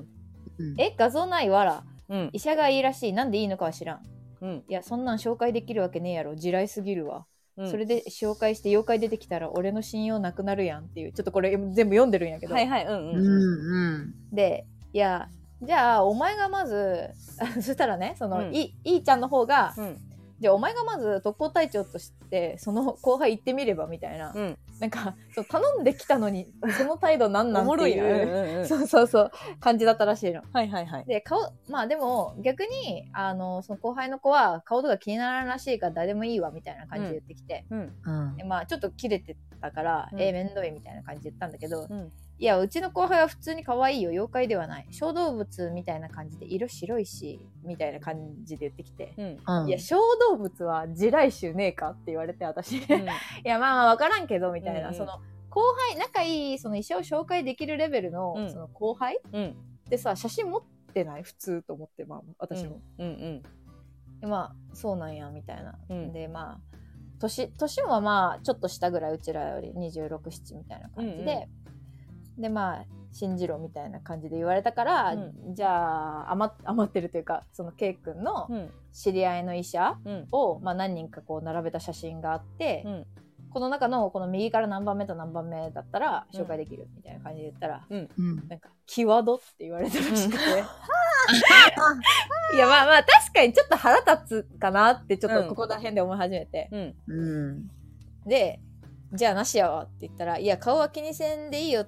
[0.58, 0.80] うん。
[0.80, 2.30] え画像ないわらうん。
[2.32, 3.12] 医者がいいらしい。
[3.12, 4.02] なんでいいのかは知らん。
[4.40, 4.64] うん。
[4.68, 6.36] いやそんなん紹介できるわけねえやろ。
[6.36, 7.70] 地雷すぎるわ、うん。
[7.70, 11.12] それで紹介して妖怪出てきたら俺の信用なくなるやんっていう。
[11.12, 14.14] ちょっとこれ全部読んでるんやけど、はいはいうんううんんうん。
[14.32, 15.28] でいや
[15.62, 17.10] じゃあお前がまず
[17.56, 18.54] そしたらねその、うん。
[18.54, 19.96] いいいちゃんの方が、うん
[20.40, 24.58] じゃあお前がまず特攻隊長としてその後輩行ってみればみたいな、うん。
[24.80, 30.42] なんかそう頼んできたのに その態度なんなんっていなう そうそうそう感じだったらしいの。
[30.52, 31.04] はいはいはい。
[31.04, 37.94] で顔まあでも逆にあのその後輩の子は顔とか気にならんらしいから誰でもいいわみたいな感じで言ってきて、うん。
[38.04, 38.36] うん。
[38.36, 40.20] でまあちょっと切れてたから、うん。
[40.20, 44.10] えー、めんどいみたいな感じで言ったんだけど、うんいやうちの後輩は普通に可愛いよ。
[44.10, 44.86] 妖怪ではない。
[44.90, 49.14] 小動物みたいな感じで色白いしみたいな感じで言ってきて。
[49.16, 49.62] うん。
[49.62, 49.68] うん。
[49.68, 49.96] いや小
[50.30, 52.78] 動物は地雷種ねえかって言われて私。
[52.78, 53.06] いうん。
[53.44, 55.20] やまあまあ分からんけどみたいな、うんうんその
[55.50, 58.50] 後輩仲いいその医者を紹介できるレベルの,、うん。
[58.50, 59.56] その後輩うん。
[59.86, 63.42] ってさ写真持ってない普通と思ってまあ私も、うんうん
[64.20, 66.12] でまあそうなんやみたいな、うん。
[66.12, 66.60] でまあ
[67.20, 71.48] 年年もまあちょっと下ぐらいうちらより267みたいな感じで、
[72.38, 78.70] でまあ信じろみたいな感じで言われたから、うじゃあ余っ余ってるというかその K 君のうん。
[78.94, 80.28] 知り合いの医者うん。
[80.30, 83.06] を、まあ、何人かこう並べた写真があって、うん。
[83.50, 88.08] この中のこの右から何番目と何番目だったら紹介できるみたいな感じで言ったら、うん。
[88.48, 90.38] なんか、キワドって言われたらしくて。
[92.54, 96.68] いや、まあまあ、確かにちょっと腹立つかなって、ちょっとここら辺で思い始めて。
[96.72, 96.94] うん。
[97.06, 97.70] うん。
[98.26, 98.60] で、
[99.12, 101.86] じゃあなしやわって言ったら、いや、顔は気にせんでいいよ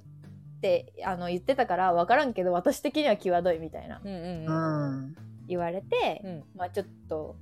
[0.67, 5.17] ってあの言ってたから分からんけど、私的には際どいみたいなうんうんううんん
[5.49, 7.37] 言われて、うんまあちょっと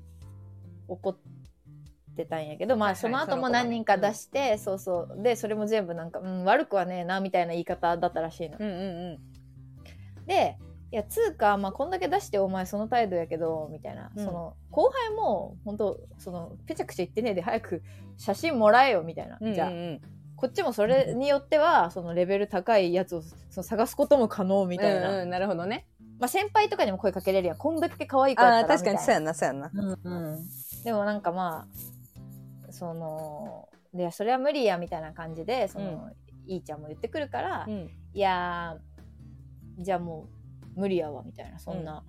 [0.88, 1.16] 怒っ
[2.16, 5.22] てたんやけど、まあその後も何人か出して、そうそう。
[5.22, 8.58] で、それも全部なんか、うん、悪くはねえな、みたいな言い方だったらしいの。
[8.60, 9.18] うんうん
[10.26, 10.56] で、
[10.90, 14.10] いや、つうか、まあ、こんだけ出してお前その態度やけど、みたいな。
[14.14, 17.82] うんその、後輩も、本当その、ぺちゃくちゃ言ってねえで、早く
[18.16, 19.36] 写真もらえよ、みたいな。
[19.40, 20.00] うんじゃあ、うん
[20.44, 25.08] こっちもそれによっては、そのレベル高いやつをその探すことも可能、みたいな。
[25.08, 25.86] うんうんなるほどね。
[26.18, 27.56] まあ、先輩とかにも声かけれるやん。
[27.56, 29.70] こんだけ可愛い子やったらああ確かにそうやんなそうやんな。
[29.72, 30.48] うんうん。
[30.84, 31.66] でもなんかま
[32.68, 36.10] あ、その、で、それは無理や、みたいな感じで、その、
[36.46, 37.90] いいちゃんも言ってくるから、うん。
[38.12, 40.26] いやーじゃあも
[40.76, 41.58] う無理やわみたいな。
[41.58, 42.04] そんな、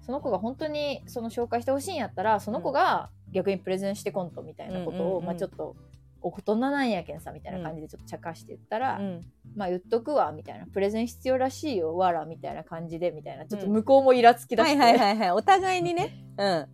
[0.00, 5.24] その子が本当にその紹介してほしいんやったらその子が逆にプレゼンしてこんとみたいなことを、うんうんうん。
[5.26, 5.76] まあちょっと
[6.22, 9.20] 大人なんやけんさみたいな感じでちょっと茶化して言ったら、うん。
[9.56, 10.66] まあ言っとくわみたいな。
[10.66, 13.46] プレゼン必要らしいよわらみたいな感じでみたいな。
[13.46, 15.30] ちょっと向こうもイラつきだして、はいはいはいはい。
[15.32, 16.10] お互いにね。
[16.38, 16.68] うん。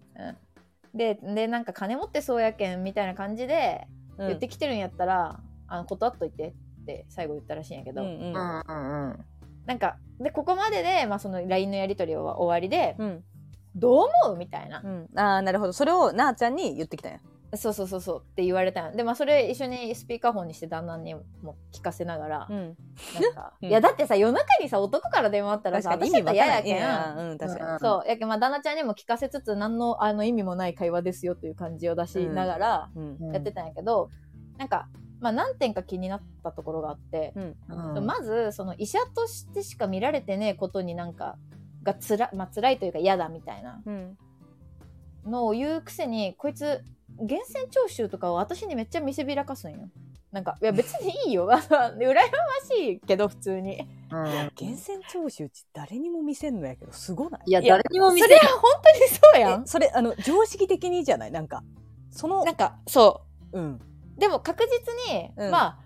[0.94, 3.86] ででなんか金持ってそうやけんみたいな感じで
[4.18, 4.26] うん。
[4.28, 8.34] 言ってきてるんやったら、あの断っといてって最後言ったらしいんやけど、うんうん。
[8.34, 9.24] うんうん
[9.66, 13.24] なんかでここまでで、まあ、その LINE のやり取りは終わりで、うん。
[13.76, 14.36] どう思う？
[14.38, 15.08] みたいな、うん。
[15.14, 15.74] ああなるほど。
[15.74, 17.18] それをなあちゃんに言ってきたんや
[17.56, 22.76] そうそうそうそうって言われたんでまあそれ一緒にスピーカーフォンにして旦那にも聞かせながら、うん。
[23.20, 23.68] なんか、 うん。
[23.68, 27.78] いやだってさ夜中にさ男から電話あったらさ私だったら嫌やわけんうん確かに。
[27.80, 33.16] そうやけんまあ旦那ちゃんにも聞かせつつ何のあの意味もない会話ですよという感じを出しながらうん。
[33.18, 33.32] うん。
[33.32, 34.10] やってたんやけど、
[34.58, 34.88] なんか
[35.20, 37.56] まあ何点か気になったところがあって、うん
[37.96, 38.06] うん。
[38.06, 41.38] まずその医者としてしか見られてねえことになんか
[41.82, 44.18] がつら、まあ辛いというか嫌だみたいなうん。
[45.24, 46.82] のを言うくせにこいつ
[47.16, 49.88] 源泉徴収とかを私にめっちゃ見せびらかすんよ。
[50.30, 51.48] なんかいや 別にいいよ。
[51.50, 51.60] 羨ま
[52.70, 53.80] しいけど普通に。
[54.10, 54.24] うん。
[54.24, 57.42] 源泉徴収って誰にも見せんのやけどすごない？
[57.46, 59.62] いやいや誰にも見せそれは本当にそうやん。
[59.62, 61.30] えそれあの常識的にじゃない？
[61.30, 61.62] なんか
[62.10, 63.60] そのなんかそう。
[63.60, 63.74] ん。
[63.74, 63.80] う
[64.18, 64.64] でも確
[65.08, 65.50] 実に、うん。
[65.50, 65.78] まあ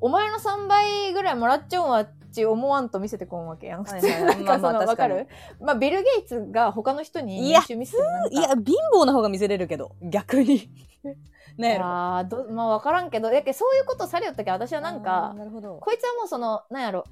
[0.00, 3.84] お前の3倍ぐらいもらっちゃうんはち思わんと見せてこんわけやん。
[3.84, 4.06] 普通。
[4.24, 5.26] なんかその、わかる？
[5.60, 8.30] まあ、ビル・ゲイツが他の人にいや見せてもなんか。
[8.30, 10.70] いや、貧乏な方が見せれるけど、逆に。
[11.56, 11.84] ねやろ。
[11.86, 13.30] あまあ分からんけど。
[13.30, 15.78] やけそういうことされよったけど私はなんかなるほど。
[15.80, 17.04] こいつはもうそのなんやろ。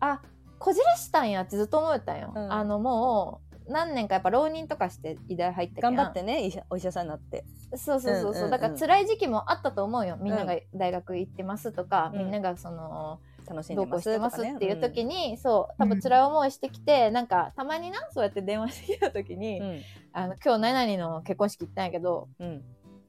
[0.00, 0.22] あ
[0.58, 2.52] こじらしたんやってずっと思ったんよ、うん。
[2.52, 5.94] あのもう何年かやっぱ浪人とかして医大入ったけん。
[5.94, 7.44] 頑張ってね、医者お医者さんになって。
[7.74, 10.16] そうそうそうそう,、だから辛い時期もあったと思うよ。
[10.20, 12.18] みんなが大学行ってますとか、うん。
[12.20, 15.30] みんながその楽しんでますしてますっていう時に。
[15.30, 19.80] に、そう多分辛い思いしてきて、なんかたまになそうやって電話してきた時に、うん。
[20.12, 22.62] あの今日何々の結婚式行ったんやけどうん。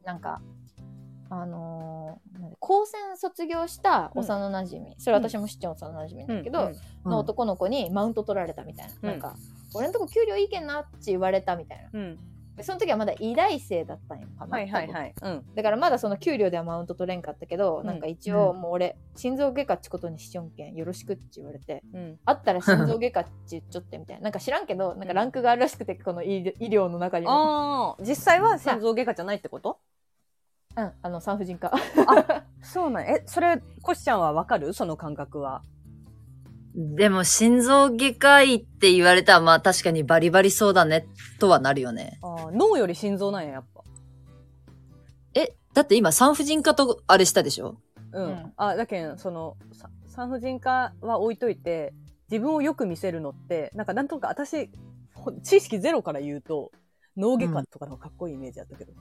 [0.04, 0.42] なんか、
[1.30, 6.66] あのー高専卒業した幼なじみ、それ私も知ってる幼なじみなんだけど、
[7.06, 8.94] うんの男の子にマウント取られたみたいな。
[8.94, 9.36] うんなんか、
[9.74, 12.00] 俺のとこ給料いいけんなって言われたみたいな。
[12.62, 14.58] その時はまだ医大生だったんよかな。
[14.58, 15.14] はいはいはい。
[15.22, 15.44] うん。
[15.56, 22.20] だからまだその給料ではマウント取れんかったけど、うんなんか一応もう俺、心臓外科っちことにしちょんけんよろしくって言われて、うん。
[22.26, 24.24] あったら心臓外科って言っちょってみたいな。
[24.24, 27.32] なんか知らんけど、なんかランクがあるらしくて、この医医療の中にも。
[27.32, 29.80] ああ、 実際は心臓外科じゃないってこと？
[30.76, 31.72] うん、あの産婦人科。
[32.62, 34.74] そうなんえ、それ、コシちゃんはわかる？
[34.74, 35.62] その感覚は。
[36.76, 41.06] でも心臓外科医って言われたらまあ確かにバリバリそうだね
[41.40, 42.20] とはなるよね。
[42.24, 43.84] あー脳より心臓なんや、やっぱ。
[45.36, 47.78] え、だって今産婦人科とあれしたでしょ？
[48.12, 48.26] うん。
[48.26, 51.94] うんあ、だけん、その、さ産婦人科は置いといて、
[52.32, 54.72] 自分をよく見せるのって、なんかなんとか私、
[55.14, 56.72] ほ知識ゼロから言うと、
[57.16, 58.98] 脳外科とかのかっこいいイメージだったけど、や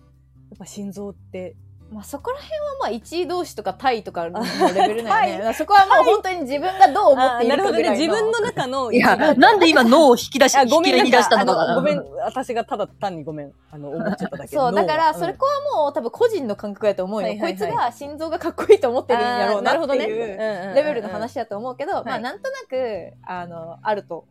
[0.55, 1.57] っぱ心臓って、
[1.92, 4.42] まあそこら辺はまあ一位同士とかタイとかの
[4.74, 5.55] レベルなんよね。
[5.55, 7.90] そこはもう本当に自分がどう思っているかぐらいの。
[7.92, 14.57] 自分の中のいや、なんで今脳を引き出し、あ、ごめん引き出したのかごめん、私がただ単にごめん、あの、思っちゃっただけ。
[14.57, 17.35] そう、だから、脳それこはもう多分個人の感覚やと思うよ。
[17.38, 22.12] こいつが心臓がかっこいいと思ってるんやろうなっていうレレベルの話だと思うけど、まはい。
[22.14, 24.24] あなんとなく、あの、あると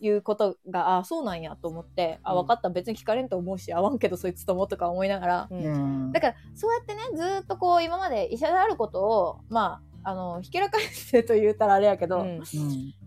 [0.00, 2.42] いうことが、あそうなんやと思って、あ、うん。
[2.42, 6.08] 分かった、別に聞かれんと思うし、合わんけどそいつともとか思いながら、ううん。
[6.08, 12.38] んだから、そうやってね、ずーっとこう、今まで医者であることを、まあ、あの、ひけらかしてと言うたらあれやけど、うん。
[12.38, 12.44] うん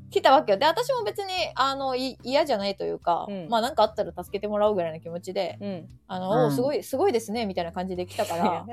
[0.10, 0.58] 来たわけよ。
[0.58, 3.50] で、私も別に、あの、い嫌じゃないというか、うん。
[3.50, 5.90] まあなんかあったら助けてもらおうぐらいの気持ちで、うん。
[6.08, 6.52] あの、うん。
[6.52, 8.66] すごい、すごいですね、みたいな感じで来たから、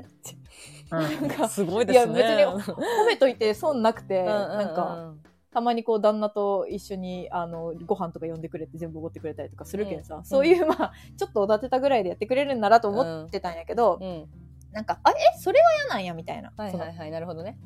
[0.91, 2.21] なんか、すごいですね。
[2.21, 5.15] いや別に 褒めといて損なくて、うんうんうん、なんか、
[5.55, 14.27] たまにこう旦那と一緒にあのご飯とか呼んでくれて全部おごってくれたりとかするけんさ、うんそういうまあちょっとおだてたぐらいでやってくれるんならと思ってたんやけど、うん。
[14.73, 15.15] なんかあえ？
[15.39, 17.57] それは嫌なんやみたいな、はいはいはい、なるほどね。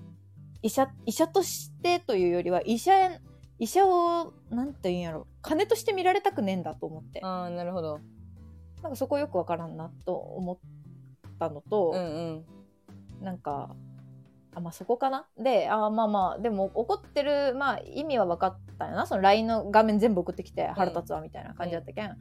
[0.61, 2.93] 医者医者としてというよりは医者
[3.59, 8.01] 医者をなんて言うんやろ金として見られたくねえんだと思ってああ、なるほど。
[8.83, 10.59] なんかそこよくわからんなと思っ
[11.39, 12.45] たのと、うん
[13.21, 13.25] うん。
[13.25, 13.75] なんか
[14.59, 15.27] あまあそこかな？
[15.39, 19.07] であまあまあでも怒ってるまあ意味は分かったよな。
[19.07, 22.17] その LINE の画面全部送ってきて腹立つわみたいな感じだったけん、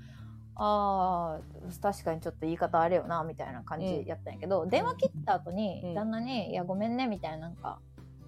[0.55, 5.93] あー確かにちょっと言い方あれよなみたいな感じやったんやけど、電話切った後にうん。
[5.93, 7.79] 旦那に「いやごめんね」みたいななんか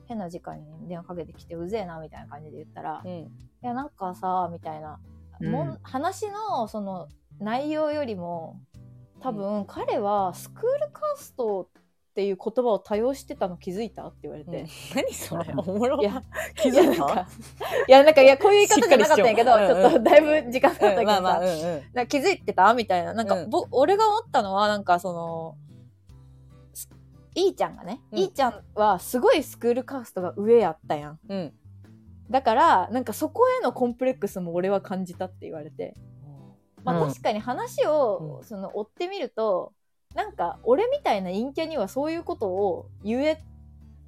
[0.06, 3.32] 変な時間に電話かけてきてうぜえなみたいな感じで言ったら「いうん。
[3.62, 5.00] やなんかさ」みたいな、
[5.40, 5.52] うん。
[5.52, 7.08] もん話のその
[7.40, 8.60] 内容よりも
[9.22, 11.70] 多分彼はスクールカースト
[12.20, 15.54] っていう言葉を多用してたの気づいたって言われて、何それ。
[15.56, 16.02] おもろ。
[16.02, 16.22] いや
[16.54, 17.28] 気づいた？
[17.88, 22.74] いやなんかいやこういう言い方じゃなかったんやけどちょっとだいぶ時間経ったけどさ、うんまあまあ、う気づいてた？
[22.74, 23.14] みたいな。
[23.14, 23.50] なんか、うん。
[23.50, 25.56] ぼ俺が思ったのは、なんかその、
[26.74, 26.90] す
[27.36, 28.20] いーちゃんがね、うん。
[28.20, 31.20] いーちゃんはすごいスクールカーストが上やったやん。
[31.30, 31.54] うん。
[32.30, 35.94] だから、なんかそこへのコンプレックスも俺は感じたって言われて。
[36.84, 37.08] まあうん。
[37.08, 38.44] 確かに話を、うん。
[38.44, 39.72] その追ってみると、
[40.16, 43.44] なんか俺みたいな陰キャにはそういうことを言え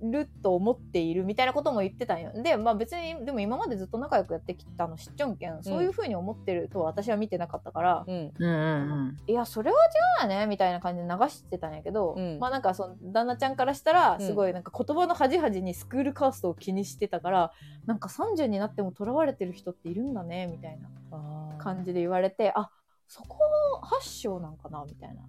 [0.02, 2.32] ると思っているみたいなことも言ってたんよ。
[2.34, 8.32] で、まあ別に、でも今までずっと仲良くやってきたの知っちょんけん、そういうふうに思ってるとは私は見てなかったから、うん。
[8.38, 9.78] うんうんいや、それは
[10.22, 17.52] 違うよね、みたいな感じで流してたんやけど、うんまあなんかその、旦那ちゃんからしたら、んすごいなんか言葉の端々にスクールカーストを気にしてたから、
[17.86, 22.72] なんか30になっても囚われてる人っているんだね、みたいな感じで言われて、あ、
[23.08, 23.38] そこ
[23.84, 25.22] 発祥なんかな、みたいな。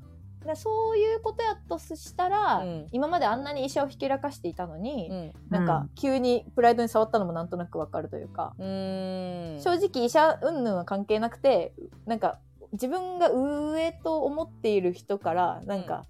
[0.44, 5.32] でそういうことやとしたら、うん今まであんなに医者をひけらかしていたのに、うん。
[5.50, 9.60] なんか急にプライドに触ったのもなんとなくわかるというか、うーん。
[9.60, 11.74] 正直医者云々は関係なくて
[12.06, 12.38] なんか
[12.72, 16.04] 自分が上と思っている人からなんか、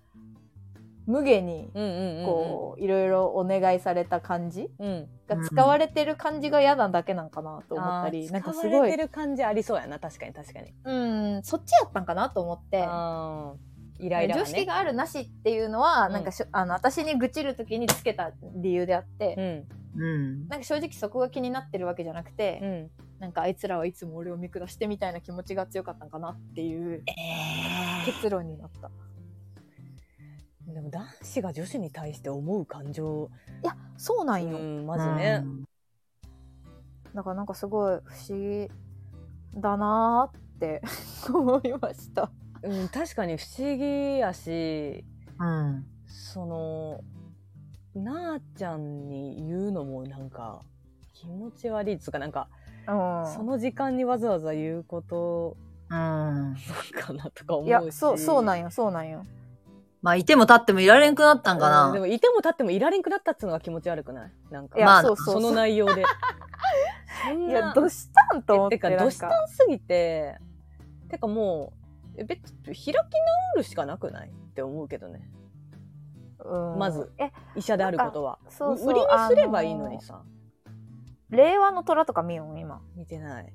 [1.07, 2.25] 無下にうんうんうん。
[2.25, 4.89] こう、いろいろお願いされた感じうん。
[4.89, 5.09] うん。
[5.27, 10.73] が使われてる感じが嫌なだけなんかなと思ったり、あーなんかす使ごいわれてる感じありそうやな、確かに確かに。
[10.85, 10.93] う
[11.39, 12.87] んそっちやったんかなと思って。
[14.03, 14.47] イライラがね。
[14.47, 20.03] 常識があるなしっていうのは、うんなんかしょあの私に愚痴る時につけた理由であって、うん。
[20.03, 20.49] うん。
[20.49, 22.91] なんか正直そこが気になってるわけじゃなくて、うん。
[23.21, 27.13] なんかあいつらはいつも俺を見下してみたいな気持ちが強かったんかなっていうえ
[28.05, 28.91] 結論になった。
[30.67, 33.31] でも男子が女子に対して思う感情、
[33.63, 34.59] いや、そうなよ。
[34.59, 35.45] うんん、まずね。
[37.15, 38.71] だからなんかすごい不思議
[39.55, 40.83] だなーって
[41.33, 42.31] 思いました。
[42.63, 45.05] うん、確かに不思議やし、
[45.39, 45.85] うん。
[46.07, 47.01] その、
[47.95, 50.63] なあちゃんに言うのもなんか、
[51.13, 52.49] 気持ち悪いっつうかなんか、
[52.87, 52.93] う
[53.31, 53.35] ん。
[53.35, 55.57] その時間にわざわざ言うこと
[55.91, 55.97] うん。
[55.97, 56.55] なの
[57.01, 57.69] かなとか思うし。
[57.69, 59.25] いや、そう、そうなんよ、そうなんよ。
[60.01, 61.87] まあ、いても立ってもいられんくなったんかな。
[61.87, 64.33] うんでも、いても立ってもいられんくなったっつうのが気持ち悪くない？
[64.51, 66.05] なんか、いや、まあそうそうその内容で。
[67.25, 68.79] そんないや、どうしたんと思って。
[68.79, 70.39] てか、どしたんすぎて、
[71.09, 71.82] てかもう、え
[72.17, 72.97] 別開き直
[73.57, 75.21] るしかなくないって思うけどね。
[76.45, 78.39] うんまずえ、医者であることは。
[78.49, 80.23] そうそう売りにすればいいのにさ。
[81.31, 82.83] 令和の虎とか見よん、今。
[82.97, 83.53] 見てない。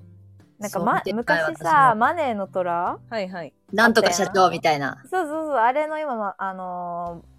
[0.57, 2.99] なんか、ま昔私さ、もマネーの虎？
[3.09, 3.53] はいはい。
[3.71, 5.03] なんとか社長みたいな。
[5.09, 7.37] そうそうそう、あれの今も、あのー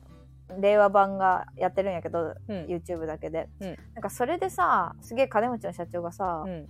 [0.60, 2.66] 令和版がやってるんやけど、うん。
[2.66, 6.66] YouTube だけで、うんなんかそれでさすげえ金持ちの社長がさ、うん。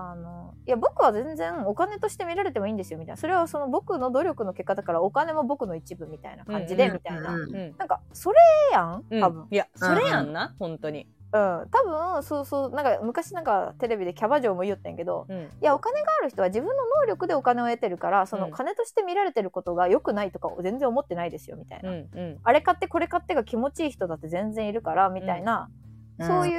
[0.00, 7.74] あのいや僕は全然お金として見られてもいいんですよみたいなそれはその僕の努力の結果だからお金も僕の一部みたいな感じで、うんうんみたいな、うんうん。
[7.78, 8.36] なんかそれ
[8.72, 11.06] やんうん多分、いや、それやんな、本当に。
[11.32, 15.38] うん、多分そうそうなんか昔なんかテレビでキャバ嬢も言おったんやけどうん。
[15.42, 21.96] いやお金がある人は自分の能力でお金を得てるからそのうん金として見られてることが良くないとか全然思ってないですよみたいな、うん。
[22.12, 22.38] うん。
[22.42, 25.70] あれ買ってこれ買ってが気持ちいい人だって全然いるからみたいな、
[26.26, 26.56] そううい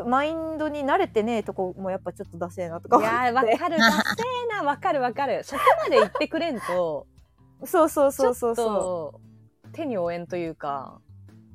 [0.00, 3.14] うマインドに慣れてねえとこもやっぱちょっとダセえなとか思って。
[3.14, 3.78] いやー、わかる。
[3.78, 5.42] ダセーな、わかるわかる。
[5.44, 7.06] そこまで言ってくれんと、
[7.64, 8.64] そうそうちょっそうそう。
[8.64, 9.20] そと、
[9.72, 11.00] 手に負えんというか。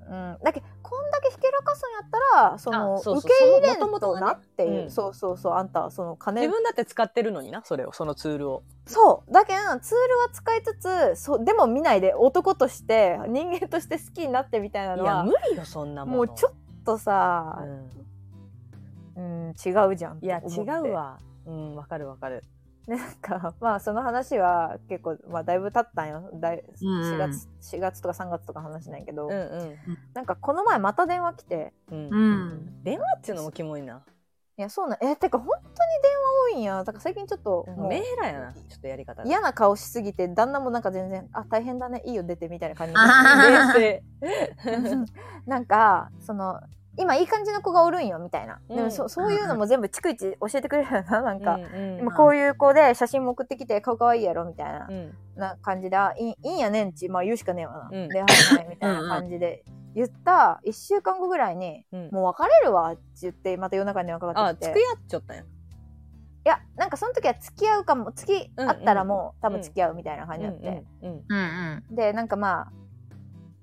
[0.10, 3.18] う、うん、だけどこんだけひけらかすんやったらそのあそうそう。
[3.18, 4.34] 受け入れんとその元々がね。
[4.34, 4.90] なっていう、うん。
[4.90, 5.54] そうそうそう。
[5.54, 6.42] あんたその金。
[6.42, 8.64] 自分だって使ってるのにな、それを、そのツールを。
[8.86, 9.32] そう。
[9.32, 16.18] だけどツールは使いつつそうでも見ないで男として人間として好きになってみたいないのや、は無理よ、そんなもの。
[16.20, 16.54] もうちょっ
[16.88, 17.66] とさ、
[19.16, 21.20] うんうん、違うじゃんいや、違うわ。
[21.46, 22.44] うん、わかるわかる。
[22.88, 29.78] でなんかまあその話は結構、まあ、だいぶ経ったんよだいうん4月4月とか3月とか話なんやけど、うんうん。
[30.14, 32.18] なんかこの前また電話来てうんう
[32.56, 32.84] ん。
[32.84, 34.04] 電話っちゅうのもキモいな。
[34.58, 35.64] いやそうなんえてか本当に
[36.02, 36.78] 電話多いんや。
[36.84, 39.22] だから最近ちょっとメーラやな、ちょっとやり方。
[39.22, 39.28] が。
[39.28, 42.94] 嫌な顔しすぎて旦那もなんか全然あ大変だねいいよ出てみたいな感じ
[43.80, 44.04] で
[45.46, 46.60] なんかその
[47.00, 48.84] 今いい感じの子がおるんよみたいな、でうん。
[48.86, 51.46] もそそういうのも全部逐一教えてくれるよななん静。
[51.46, 55.14] か、うん今こういう子で写真も送ってきて顔かわいいやろみたいな,、うん。
[55.36, 58.10] な感じであいいいいんやねんちまあ言うしかねえわな、うん。
[58.10, 59.64] ではいはいみたいな感じで
[59.98, 65.44] 言った1週間後ぐらいにうんもう別れるわって言ってまた夜中に電話かかあ、ってきて付き合っちゃったんや。
[65.44, 65.46] い
[66.46, 71.96] やなんかその時は付き合うかも付き合ったらもう、うん多分付き合うみたいな感じだって、うんうんうんうん。
[71.96, 72.72] でなんかまあ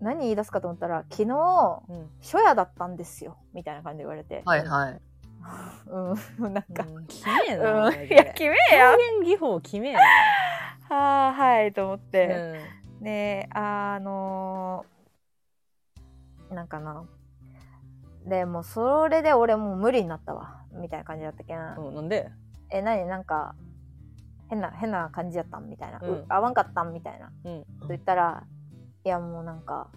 [0.00, 5.00] 何言い出すかと思ったら昨日うん初夜だったんですよみたいな感じで言われて、はいはい。
[5.86, 7.06] うんなんか、うん。
[7.06, 7.72] きめえうんな。
[7.82, 10.00] マジでいや決めえや表現技法きめえな。
[10.90, 12.26] はあはいと思って、
[12.98, 14.93] うんであのー
[16.54, 17.04] なんかな。
[18.26, 20.62] でもうそれで俺もう無理になったわ。
[20.72, 22.30] みたいな感じだったけん、うん、なんで？
[22.70, 23.04] え何？
[23.06, 23.54] なんか
[24.48, 25.68] 変な変な感じやったん？
[25.68, 26.08] みたいな、うん。
[26.10, 26.92] う合わんかったん？
[26.92, 27.30] みたいな。
[27.44, 27.64] うん。
[27.80, 28.44] と言ったら
[29.04, 29.90] いやもうなんか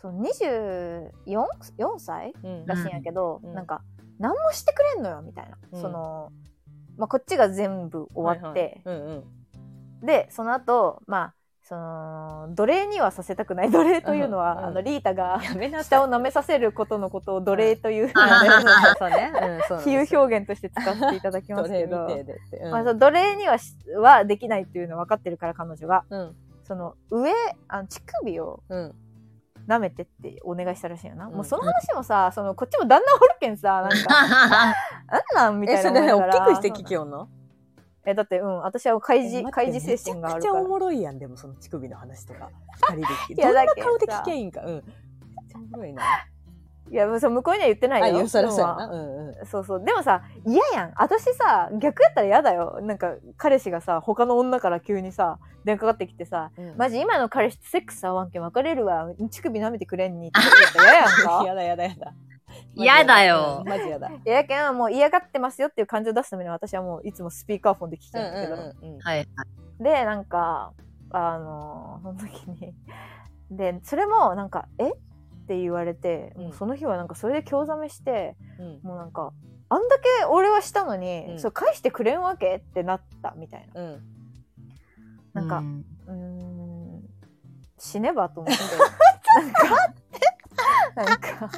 [0.00, 1.10] そう 24?
[1.26, 2.32] 4歳？
[2.42, 2.66] うん。
[2.66, 3.54] らしいんやけど、うん。
[3.54, 3.82] なんか
[4.18, 5.22] 何もしてくれんのよ？
[5.22, 5.80] みたいな、うん。
[5.80, 6.32] その、
[6.96, 8.80] まあ、こっちが全部終わって。
[10.02, 11.34] でその後まあ
[11.68, 13.70] その奴隷にはさせたくない。
[13.72, 14.58] 奴隷というのは、うん。
[14.58, 14.64] うん。
[14.66, 15.40] あのリータが。
[15.82, 22.06] 下を舐めさせることのことを奴隷という、 比喩表現として使っていただきますけど。
[22.06, 26.36] うんまあ、その奴隷にはしはできないっていうのは分かってるから彼女がうん。
[26.62, 27.32] その上
[27.66, 28.94] あの乳首をうん。
[29.66, 31.34] 舐めてってお願いしたらしいよな、うん。
[31.34, 33.96] もうその話もさそのこっちも旦那おるけんさなんか
[35.34, 35.60] なんなん？
[35.60, 37.28] みたえ、いそれ大な思いながらきくして聞きよんの？
[38.06, 42.50] えだってうん私は開え示開示精神があるめちゃくちゃおもろいやん、でもその乳首の話とか。
[42.90, 44.60] 二人で聞いやどんなだけど顔で聞けばいいんか。
[44.62, 44.74] うん。
[44.74, 44.82] めっ
[45.50, 46.02] ちゃおもろいな。
[46.88, 49.46] いやも向こうには言ってないあ、よよそうんうん。
[49.46, 62.12] そうそうでもさ嫌やん私さ逆やったら嫌だよなんか彼氏がさ他の女から急にさ電話かかってきてさうんマジ今の彼氏とセックス合わんけん別れるわ乳首舐めてくれんにって言ったら嫌やんかやだやだやだ。
[62.76, 64.08] やだようんマジやだ。
[64.08, 69.00] いやけんもう嫌がってますよっていう感情を出すために私はもういつもスピーカーフォンで聞きうんたんだけど、うんうんうん。
[69.00, 69.82] はいはい。
[69.82, 70.72] でなんか
[71.10, 72.74] あのその時に
[73.50, 74.90] でそれもなんかえ？
[74.90, 74.92] っ
[75.48, 78.80] て言われて、うんもうその日はなんかそれで興ざめしてうん。
[78.82, 79.32] もうなんか
[79.68, 84.02] あんだけ俺はしたのに、うんそれ返してくれんわけってなったみたいなうん。
[85.32, 87.02] なんかうんうーん
[87.78, 88.62] 死ねばと思って
[90.96, 91.50] なんかなんか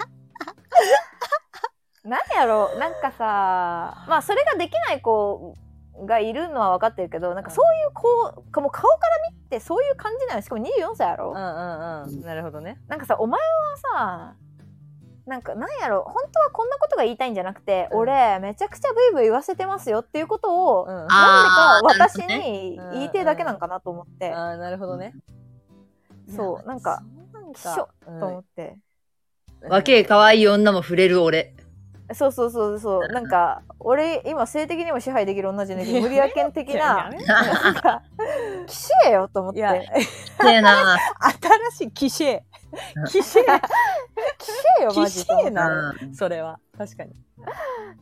[2.05, 2.71] 何やろ？
[2.75, 5.55] うなんかさまあそれができない子
[6.07, 10.43] がいるのは分かってるけどなんかそういう子かもう顔から見てそういう感じなの。
[10.43, 12.21] しかも24歳やろ、うんうんうん。
[12.23, 12.81] なるほどね。
[12.89, 14.35] なんかさお前はさ
[15.27, 16.05] なんかなんやろ？
[16.05, 17.99] 本当はこんなことが言いたいんじゃなくて、うん。
[17.99, 20.89] 俺めちゃくちゃブイブイ言わせてますよっていうことを、うん。
[20.89, 25.13] なんでか私に言いてえだけなんかなと思って、あー、なるほどね。
[26.35, 27.03] そうなんか
[27.55, 28.79] しょうんと思って、
[29.69, 31.55] 若え可愛い女も触れる俺。
[32.15, 38.03] そうそうそうそうなんか俺今性的にも支配できる女じゃないけど無理やけん的ななんか
[38.67, 39.73] きしえよと思ってな。
[39.79, 39.87] 新
[41.73, 42.41] しいキシェ。
[43.09, 43.61] キシェ。
[44.39, 46.59] きしえよマジと思ってきしえなうんそれは。
[46.77, 47.13] 確かに。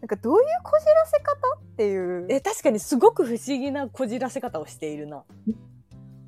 [0.01, 5.25] なんかどういうこじらせ方っていうえ、確かにすごく不思議なこじらせ方をしているな。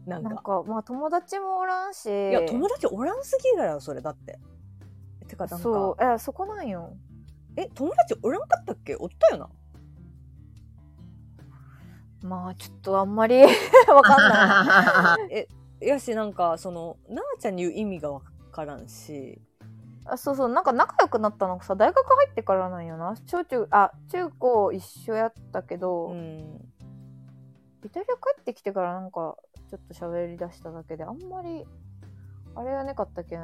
[0.06, 0.42] なんなんか。
[0.42, 4.38] かまあ友達もおらんしいや、友達おらんすぎだよ、それだって。
[5.28, 6.04] てか、なんか、そう。
[6.04, 6.96] えそこなんよ。
[7.56, 8.96] え、友達おらんかったっけ？
[8.96, 9.48] おったよな。
[12.28, 13.42] まあちょっとあんまり
[13.88, 15.48] わかんない。
[15.80, 18.20] やし、なんか、その、なあちゃんに言う意味がわ
[18.50, 19.40] からんし。
[20.04, 20.48] あそうそう。
[20.48, 23.14] なんか仲良くなったのがさ大学入ってからなんよな。
[23.26, 26.72] 小中あ中高一緒やったけど、うん。
[27.84, 29.36] イタリア帰ってきてからなんか
[29.70, 31.64] ちょっと喋り出しただけであんまり
[32.54, 33.36] あれはなかったけ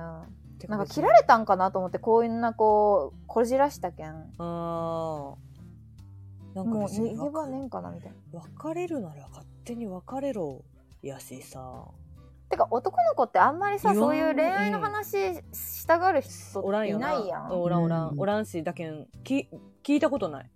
[0.66, 5.34] んなんてか切られたんかなと思ってこういうなこうこじらしたけんああ。
[6.54, 10.62] なんかもう逃げ場ねえんかなみたいな別れるなら勝手に別れろ
[11.02, 11.88] やしさ。
[12.48, 17.18] てか男の子ってあんまりさそういう恋愛の話したがる人いおらんよな。
[17.18, 19.48] ないやんうんおらんおらんおらんし、だけん、き
[19.82, 20.50] 聞いたことない。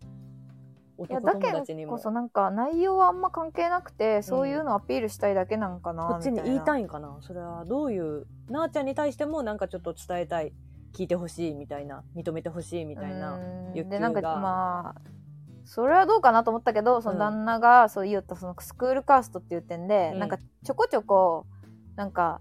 [0.98, 1.92] いや男友だけ達にも。
[1.92, 7.16] こそなんか内容はあんま関係なくて、そういうのアピールしたいだけなんかなこっちに言いたいいんかな？
[7.20, 10.52] それはどういう、なあちゃんに対してもなんかちょっと伝えたい、
[10.92, 13.38] 聞いてほしいみたいな、認めてほしいみたいな。
[13.74, 15.00] 欲求でなんかがまあ
[15.64, 20.18] それはどうかなと思ったけどその旦那がそう言ったそのスクールカーストっていう点で、うん。
[20.18, 21.46] なんかちょこちょこ
[21.94, 22.36] なんかま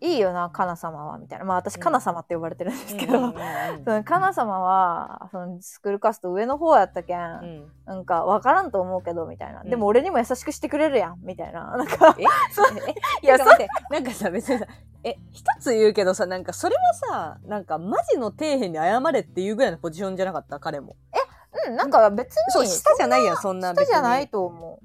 [0.00, 1.44] いいよなカナ様はみたいな。
[1.44, 1.82] まあ私うん。
[1.82, 3.34] カナ様って呼ばれてるんですけど、うんうんうん
[3.84, 7.72] そのカナ様はそのスクールカースト上の方やったけん、うん。
[7.86, 9.70] なんか分からんと思うけどみたいな、うん。
[9.70, 11.76] でも俺にも優しくしてくれるやんみたいな。
[11.76, 12.24] なんかえ？
[12.52, 12.94] そうえ？
[13.22, 14.66] いやなんか待ってなんかさ、別にさ、
[15.04, 20.58] え、一つ言うけどさ、なんかそれはさ、なんかマジの底辺に謝れっていうぐらいのポジションじゃなかった？
[20.60, 20.96] 彼も。
[21.68, 23.84] うんなんか別そう、に下じゃないやん、そんな下。
[23.84, 24.78] じゃないと思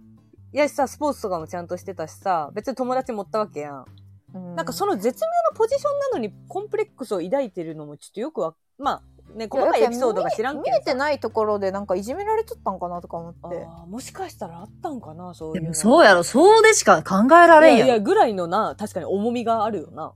[0.54, 3.86] いやしさ、スポーツとかもちゃんとしてたしさ、別に友達持ったわけやん。
[4.34, 9.02] う、うなんかその絶妙なポジションなのにコンプレックスを抱いてるのもちょっとよくわ、まあ、
[9.38, 15.62] ね、細かいエピソードが知らんけど見えてないところでなんかいじめられちゃったんかなとか思ってあーもしかしたらあったんかな、そういうの。
[15.62, 17.86] でもそうやろ、そうでしか考えられんやろ。
[17.86, 20.14] いやいや、ぐらいのな、確かに重みがあるよな。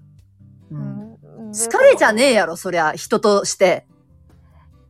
[0.72, 3.86] うんうん疲れじゃねえやろ、そりゃ、人として。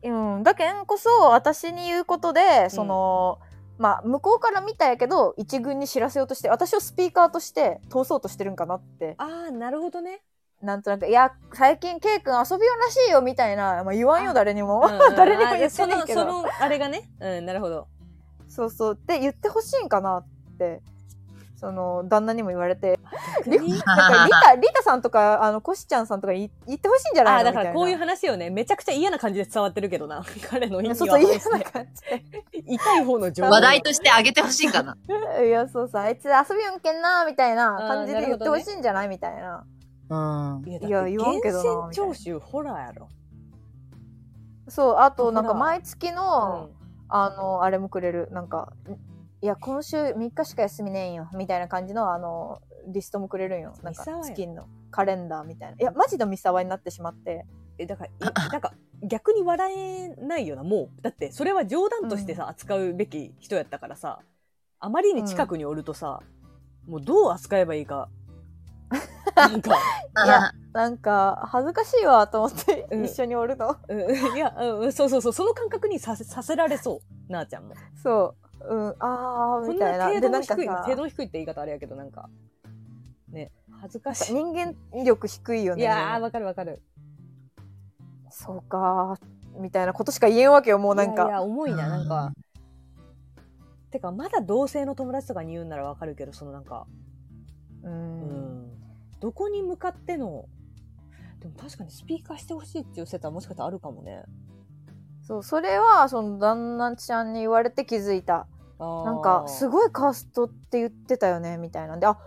[0.02, 3.38] うん、だけんこそ私に言うことでその、
[3.78, 10.22] まあ向こうから見たやけど一軍に知らせようとして私をスピーカーとして通そうとしてるんかなってああ、なるほどね。
[10.62, 17.10] なんとなく「いや最近ケイ君遊びようらしいよ」みたいな、まあ、言わんよあ誰にもうんうん 誰にも言ってその、ないけどその、あれがね。
[17.20, 17.88] うん、なるほど。
[18.48, 20.26] そうそうって言ってほしいんかなっ
[20.58, 20.80] て
[21.56, 22.95] その旦那にも言われて
[23.46, 30.22] リタリタさんとかあのコシちゃんさんとか言言ってほしいんじゃないああ、のみたいなだからこういう話をね、めちゃくちゃ嫌な感じで伝わってるけどな。
[30.50, 31.70] 彼の意味いやそうそう嫌なは。
[31.72, 32.24] 感じで
[32.74, 33.50] 痛い方の情報。
[33.50, 34.96] 話題としてあげてほしいんかな。
[35.44, 39.08] いや、そうさ、あいつ遊びよんけんな、みたいな感じで言ってほしいんじゃない？
[39.08, 39.64] みたいな。
[40.08, 40.14] う
[40.60, 40.64] ん。
[40.68, 43.08] いや、言わんけどな源泉徴収ホラーやろ。
[44.68, 46.70] そう、あと、なんか毎月うの、ん。
[47.08, 48.28] あの、あれもくれる。
[48.32, 48.72] なんか、
[49.42, 53.74] いや、今週3日しか休みねえんよ、みたいな感じの、あの、リストもくれるんよ。
[53.82, 55.76] なんかミサワ、や月のカレンダーみたいな。
[55.78, 57.44] いや、マジのミサワになってしまって。
[57.78, 58.72] え、だから、い なんか、
[59.02, 61.02] 逆に笑えないよな、もう。
[61.02, 64.20] だって、それは冗談としてさ、扱うべき人やったからさ、
[64.80, 66.22] あまりに近くにおるとさ、
[66.86, 68.08] もうどう扱えばいいか。
[69.36, 69.76] なんか、
[70.24, 73.76] いやなんか、恥ずかしいわ、と思って、うん一緒におるの。
[73.88, 77.74] うん、いや、うん、そうそうそう、その感覚にさせさせられそう、なあちゃんも。
[78.02, 78.45] そう。
[78.68, 80.20] うん、あー、こんみたいな。
[80.20, 80.56] で、なん程さ
[80.88, 82.28] 度、の低いって言い方あれやけど、なんか、
[83.28, 83.50] ね、
[83.80, 84.34] 恥ずかしい。
[84.34, 85.82] 人間力低いよね。
[85.82, 86.82] いやー、わかるわかる。
[88.30, 91.22] そうかー、みたいなことしか言えんわけよ、もうなんか。
[91.22, 92.32] いやいや、重いな、なんか。
[93.90, 96.86] てか、まだ同性の友達とかに言うんならわかるけど、そのなんか、
[97.82, 97.88] う。
[97.88, 98.70] うんん、
[99.20, 100.46] どこに向かっての、
[101.40, 104.24] でも確かにスピーカーしてほしいっていう説はもしかしたらあるかもね。
[105.22, 108.46] そうそれはその旦那ちゃんに言われて気づいた
[108.78, 109.90] なんかすごい。
[109.90, 112.18] カーストって言ってたよねみたいなんであ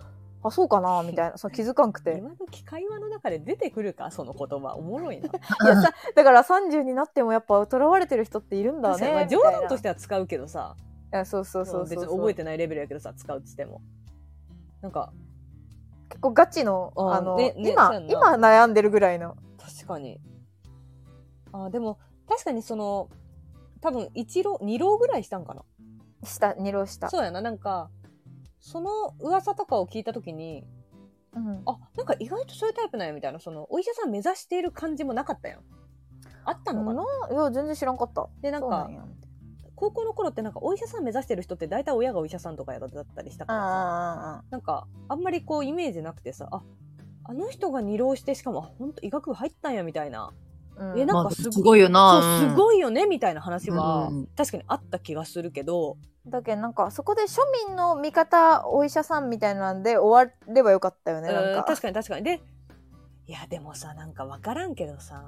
[0.41, 5.27] あそうかな みたいなそう気づかんくて今時会話の中で出てくるかその言葉おもろいな。
[5.29, 5.31] い
[5.67, 10.75] やさだから30になってもやっぱ囚われてる人っているんだ確かにまあ冗談としては使うけどさ、
[11.13, 13.81] いやそうそうそうそう別に覚えてないレベルやけどさ使うっつっても。
[14.81, 15.11] なんか
[16.09, 20.19] 結構ガチのあの、ねね今今悩んでるぐらいの確かに。
[21.51, 23.09] あでも確かにその
[23.81, 25.63] 多分1浪2浪ぐらいしたんかな。
[26.23, 27.09] した二浪した。
[27.09, 27.89] そうやななんか
[28.59, 30.65] その噂とかを聞いた時に
[31.35, 31.61] うん。
[31.65, 35.59] あなんか意外とそういうタイプなんやみたいなそのお医者さん目指している感じもなかったやん。
[36.45, 38.27] あったのかな、ないや全然知らんかった。
[38.41, 38.89] でなんか
[39.75, 44.43] 高校の頃ってなんかお医者さん目指してる人って大体親がお医者さんとかやだったりしたからさ。
[44.49, 46.63] なんかあんまりこうイメージなくてさあ
[47.23, 50.31] あの人が二浪してしかも本当医学部入ったんやみたいな
[50.79, 51.53] あああえなんまあ、かすごい。
[51.53, 52.49] すごいよそうな。
[52.49, 54.07] すごいよねみたいな話は。
[54.07, 54.27] うん。
[54.35, 55.97] 確かにあった気がするけど。
[56.27, 61.59] だけどなんかそこで庶民の味方お医者さんみたいなんで終わればよかったよねなんか。
[61.59, 62.23] うん確かに確かに。
[62.23, 62.41] で
[63.27, 65.23] いやでもさなんか分からんけどさ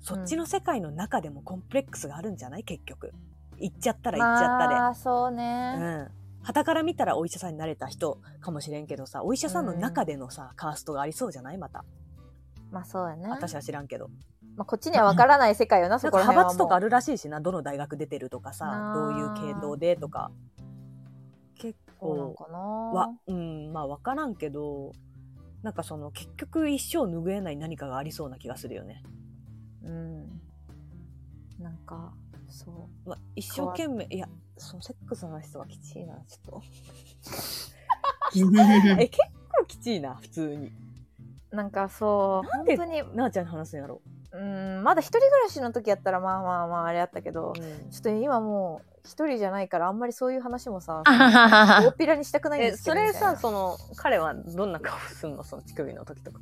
[0.00, 2.64] そっちの世界の中でもコンプレックスがあるんじゃない？
[2.64, 3.12] 結局。
[3.58, 4.74] 行っちゃったら行っちゃったで。
[4.74, 6.10] まあそううね、ん。
[6.42, 11.58] 旗から見たらお医者さんになれた人かもしれんけどさ、お医者さんの中でのさ、カーストがありそうじゃない？
[11.58, 11.84] また。
[12.70, 13.28] まあそうやね。
[13.30, 14.10] 私は知らんけど。
[14.56, 20.30] まあ、こっちには分からない世界よな、そこら派閥とかあるらしいしな、どの大学出てるとかさどういう系統でとか。
[21.56, 22.46] 結構、そ
[22.92, 24.92] うわ、うん、まあわからんけど、
[25.62, 29.02] なんかその結局一生拭えない何かがありそうな気がするよね。
[29.82, 30.40] うん
[31.58, 32.12] なんか
[32.48, 34.28] そうまあ、一生懸命、いや、
[34.58, 36.62] そのセックスの人はきちいな、ちょっと。
[39.00, 39.22] え、結
[39.58, 40.70] 構きちいな、普通に。
[41.50, 42.76] なんかそうなんで
[43.14, 44.02] なあちゃんに話すんやろ？
[44.04, 44.08] う
[44.42, 47.90] んまだ一人暮らしの時やったらまあまあまああれやったけど、うん。
[47.90, 55.44] ちょっと今もう一人じゃないからあんまりそういう話もさ 大っぴらにしたくないんえ、ですけどそれさ、その、彼はどんな顔すんの？
[55.44, 56.40] その乳首の時とか。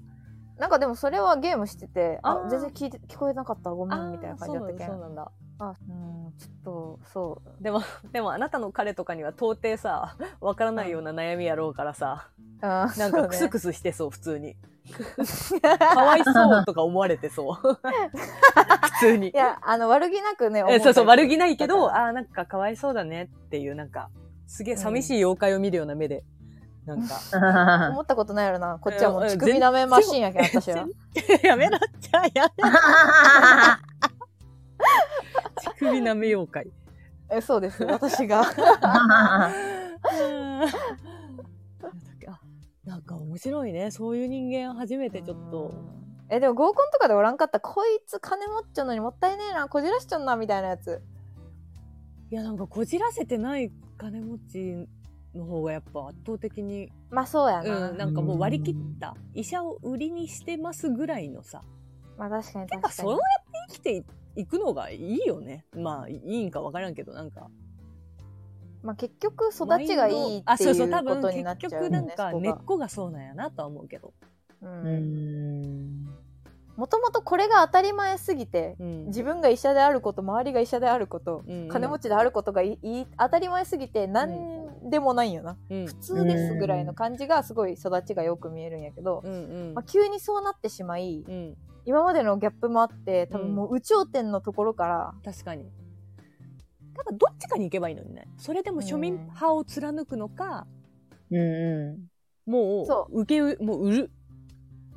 [0.58, 3.70] なんかでもそれはゲームしててあ全然聞いて聞こえなかった。
[3.70, 4.86] ごめんみたいな感じだったけん。
[4.86, 5.30] そうなんだ。
[5.62, 7.62] あうんちょっとそう。
[7.62, 7.82] でも、
[8.12, 12.28] でもあなたの彼とかには到底さ、 わからないような悩みやろうからさ、
[12.60, 14.56] あーなんかクスクスしてそう、普通に。
[15.78, 17.54] かわいそうとか思われてそう。
[17.54, 17.78] 普
[18.98, 19.28] 通に。
[19.28, 19.32] い。
[19.36, 24.10] やあの悪気なくねえそうそう、悪気ないけど、あーなんかかわいそうだねっていう、なんか、
[24.48, 26.24] すげえ寂しい妖怪を見るような目で、
[26.84, 28.78] なんか、思ったことないやろな。
[28.80, 30.86] こっちはもうえ乳首舐めマシンやけん私は。
[31.44, 32.70] やめろって、やめろ。
[33.78, 33.91] 乳
[35.82, 36.66] 首舐め妖怪。
[37.30, 38.42] えそうです私が
[38.82, 39.50] あ
[42.84, 43.90] なんか面白いね。
[43.90, 45.72] そういう人間初めてちょっと。
[46.28, 51.02] えでも合コンとかでおらんかったこいつ金持っちゃうのにもったいねえなこじらしちゃうなみたいなやつ
[52.30, 54.88] いや、なんかこじらせてない金持ち
[55.34, 59.14] の方がやっぱ圧倒的に、まあそうやな、うん、なんかもう割り切った。
[59.34, 61.62] 医者を売りにしてますぐらいのさ。
[62.18, 63.22] まあ確かに確かにそうやって
[63.68, 64.02] 生きてい
[64.46, 65.64] くのがいいよね。
[65.76, 67.48] まあ、いいんかわからんけど、なんか。
[68.82, 74.12] まあ結局育ちがいいっていう多分ことになっ結ちゃうよね局なんか根っこがそうなんやなとは思うけど。
[74.60, 76.04] ううん。
[76.04, 76.08] ん
[76.76, 79.06] もともとこれが当たり前すぎてうん。
[79.06, 81.68] 自分が医者であること周りが医者であること、うん。
[81.68, 85.86] 金持ちであることがいい当たり前すぎて何でもないんよな、うん。
[85.86, 89.22] 普通ですぐらいの感じがすごい育ちがよく見えるんやけど、
[89.74, 95.64] まあ、急にそうなってしまいうん、今までのギャップもあって多うん分もう有頂天のところから、確かに。
[96.94, 98.28] だからどっちかに行けばいいのにね。
[98.36, 100.66] それでも庶民派を貫くのか、
[101.30, 102.50] うんうん。
[102.50, 104.10] もそう受けう、もう売る。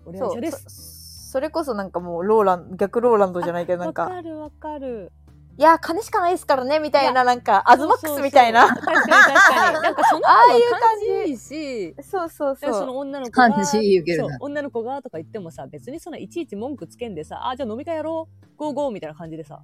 [0.05, 1.25] 俺はそう医者です。
[1.31, 5.11] そそれこそなんかもうローラン逆ローランドじゃないけどなんわかかるわかる。
[5.57, 8.67] いや金しかないですからねみたいいななんかアズマックスみたいな。
[8.67, 9.81] そうそうそう確かに確かに。
[9.81, 11.31] なんかその子ああいうは感じ。
[11.31, 12.57] いいし、そうそう。
[12.59, 19.63] でそそうの女の子が、感じ言うけどなそう女の子がとか言ってもさ、別にそのいちいち文句つけんでさ、あ、じゃあ飲み会やろう、ゴーゴーみたいな感じでさ、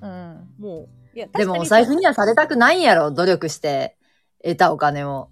[0.00, 0.54] うん。
[0.58, 3.96] もう、いや、でもお財布にはされたくないんやろ、努力して
[4.42, 5.28] 得たお金を。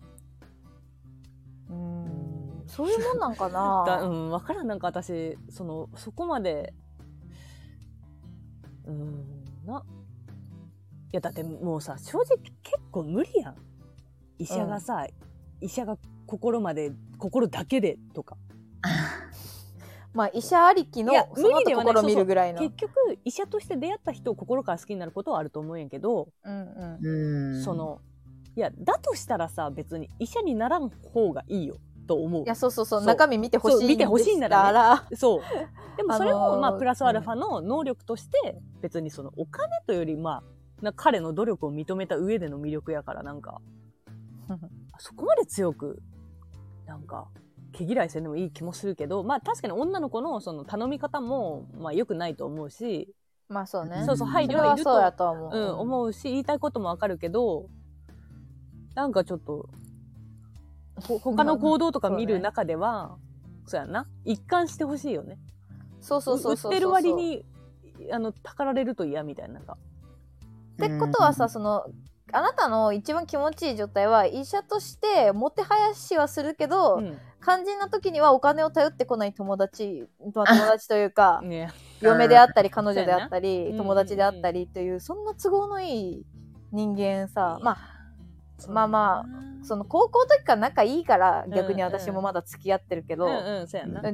[1.69, 2.65] うん。
[2.67, 3.49] そういうもんなんか
[3.85, 6.75] だうなん、わからん、なんか私、その、そこまで、
[8.87, 10.00] うん、な、い
[11.13, 13.57] や、だってもうさ、正直結構無理やん。
[14.39, 15.07] 医者がさ、
[15.61, 15.97] 医者が
[16.27, 18.37] 心まで、心だけでとか。
[20.13, 22.93] まあ医者ありきのいやその心見るぐらいの結局、
[23.25, 27.63] 医者として出会った人を心から好きになることはあると思うんやけど、うんうんうん。
[27.63, 28.01] そ、の、
[28.57, 31.77] いや、だとしたらさ、別に医者にならん方がいいよ。
[32.11, 32.47] と思うい。
[32.47, 35.43] やそうそうそうそう中身見てほしいそう見てほしいならねらそう。
[35.97, 40.43] でもそれも、あのーまあ、 プラスアルファの能力として、別にそのお金というより、まあ、
[40.83, 43.61] な彼の努力を認めた上での魅力やから、なんか、
[44.99, 46.03] そこまで強く、
[46.87, 47.29] なんか、
[47.73, 53.15] 毛嫌いせんでもいい気もするけど、まあ確かに女の子のその頼み方も、まあ良くないと思うし、
[53.49, 54.05] まあそうね。
[54.07, 57.69] そうそう、配慮はいるとやと思う、うん、思うし、言いたいこともわかるけど、
[58.95, 59.69] なんかちょっと、
[61.07, 63.17] ほ 他の行動とか見る中では、
[63.67, 64.07] そうやんな。
[64.25, 65.39] 一貫してほしいよね。
[66.01, 67.45] そうそうそうそうそう売ってる割に、
[68.13, 69.55] あの、たかられると嫌みたいな。
[69.55, 69.77] なんか
[70.87, 71.85] ってことはさその
[72.33, 77.19] あなたの一番気持ちいい状態は医者としてもてはやしはするけど、うん。
[77.43, 80.05] 肝心な時にはお金を頼ってこない友達、
[80.35, 81.71] まあ友達というか ね
[82.01, 86.27] 嫁であったり彼女であったり、友達であったりというそんな都合のいい
[86.71, 87.77] 人間さまあ
[88.69, 93.27] まあまあその高校の時から仲いいからん逆に私もまだ付き合ってるけど、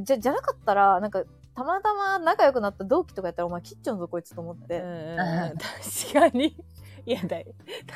[0.02, 1.24] じゃじゃなかったらなんか
[1.56, 5.16] たまたま仲良くなった同期とかやったらお前切っちゃうぞこいつと思っうんて、うん、
[5.56, 6.54] 確かに。
[7.06, 7.46] いやだよ。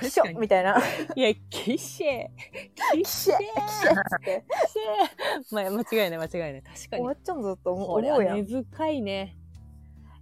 [0.00, 0.38] キショ確かに。
[0.38, 0.80] みたいな
[1.14, 2.28] いや、キシェ
[2.94, 6.62] キキシェキシェってキシェまあ、間違いない間違いない。
[6.62, 7.12] 確かに終わ。
[7.12, 9.36] っちゃうぞと思うやん根深いね。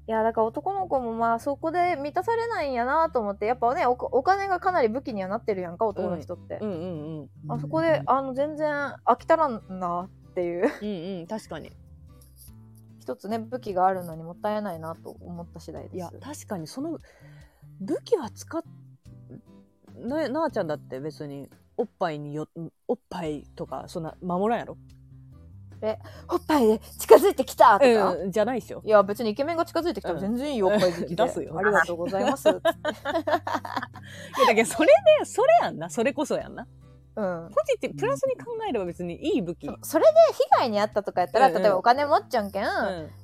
[0.08, 7.52] いやだから男の子もまあそこで満たされないんやなと思ってやっぱねおお金がかなり武器にはなってるやんか男の人って、うんうんうん。
[7.52, 8.72] あそこであの全然
[9.04, 11.72] 飽きたらんなっていううんうん、確かに。
[13.08, 15.96] 一つね武器があるのにもったいないなと思った次第です。
[15.96, 16.98] いや、確かにその
[17.80, 18.62] 武器は使っ、
[19.96, 21.48] な、なあちゃんだって別に
[21.78, 22.48] おっぱいによ、
[22.86, 24.76] おっぱいとか、そんな守らんやろ？
[26.28, 28.82] おっぱいで近づいてきたとか、うん、じゃないっしょ。
[28.84, 31.56] いや別にイケメンが近づいてきたら全然いいよ、うんおっぱい好きで 出すよ。
[31.56, 32.46] ありがとうございます。
[32.50, 32.62] う んいや、
[34.48, 34.88] だけどそれ
[35.18, 35.88] で、それやんな。
[35.88, 36.66] それこそやんな。
[37.18, 39.66] ポジティブ、プラスに考えれば別にいい武器。
[39.66, 39.78] うん。
[39.82, 42.64] それで被害に遭ったとかやったら、うんうん例えばお金持っちゃんけん、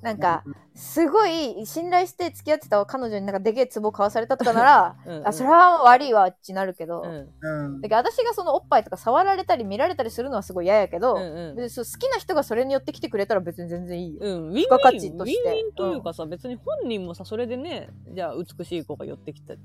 [0.02, 0.42] なんか
[0.74, 7.28] すごい信頼して付き合ってた彼女になんかでけえ壺買わされたとかならうんうんあそれは悪いわってなるけど、うん。
[7.40, 14.20] うんだけど私がそのおっぱいとか触られたり見られたりするのはすごい嫌やけど、うんうん好きな人がそれによって来てくれたら別に全然いいよ。
[14.22, 19.58] うん、ウィンウィン、付加価ウィンウィンというかさ、別に本人もさ、それでね、じゃあ美しい子が寄ってきて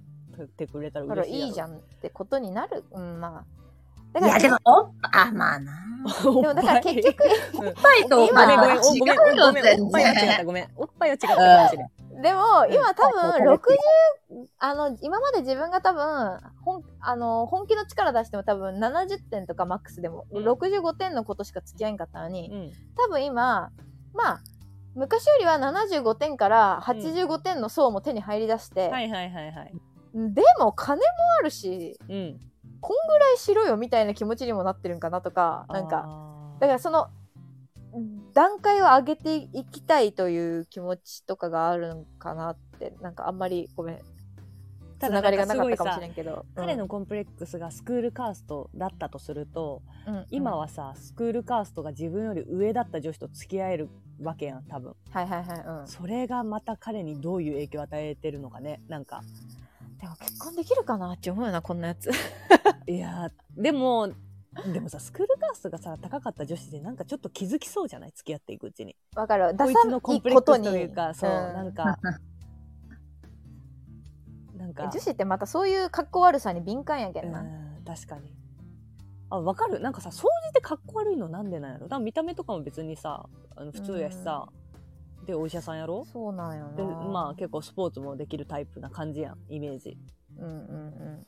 [0.48, 1.46] てくれたら嬉しいやろ。
[1.48, 2.84] いいじゃんってことになる。
[2.92, 3.69] うん、まあ。
[4.14, 5.74] だからいや、でも、おっぱあ、まあな。
[6.06, 7.24] ででもだから結局、
[7.60, 10.46] うんおっぱいとおごめん、ごめん、うよ、全おっぱいは違った、然。
[10.46, 10.70] ごめん。
[10.76, 11.90] おっぱいは違ったかもしれん。
[12.22, 13.60] でも今多分うん60、
[14.60, 22.72] あの、今まで自分が多分、本、あの、本気の力出しても多分70点とかマックスでも、うん65点のことしか付き合えんかったのに、うん。
[22.98, 23.72] 多分今、
[24.14, 24.42] まあ、
[24.96, 29.74] 昔よりは75点から85点の層も手に入り出して、はいはいはいはい。
[30.14, 31.04] でも金も
[31.40, 32.40] あるし、うん。
[32.82, 37.08] こんぐらいしろよみたいな気持ちにもなってるんかなとか、なんか、だからその、
[38.34, 44.02] 段階を上げていきたいという気持ちとかがあるんかなって、なんかあんまりごめん、つ
[45.00, 46.46] ただながりがなかったかもしれんけど。
[46.56, 53.90] 彼のコンプレックスがスクールカーストだったとすると、うん、うん今はさ、スクールカーストが自分より上だった女子と付き合える
[54.22, 54.96] わけやん、多分。
[55.12, 55.88] はいはいはい、うん。
[55.88, 58.82] それがまた彼にどういう影響を与えてるのかね。
[58.90, 59.22] なんか、
[60.00, 62.10] でも結婚できるかなって思うよな、こんなやつ。
[62.88, 64.10] いやーでも、
[64.74, 68.12] でもさ、スクールカーストがさ、高かった女子でなんかちょっと気づきそうじゃない？
[68.16, 68.96] 付き合っていくうちに。
[69.16, 69.56] わかる。
[69.56, 72.00] ダこいのコンプレックスというか、そう、んなんか、
[74.56, 77.42] なんか、女子ってまたそういう格好悪さに敏感やけうんな。
[77.42, 78.34] ん、確かに。
[79.30, 81.88] あ、わかるなんかさ、掃除でかっこ悪いのなんでなんやろ？
[81.88, 84.48] 多分見た目とかも別にさ、あの普通やしさ、
[85.30, 86.06] で、お医者さんやろ？
[86.12, 86.76] そうなんよな。
[86.76, 89.96] で、まあ結構スポーツもできるタイプな感じやん、イメージ。
[90.40, 91.28] うんうんうん。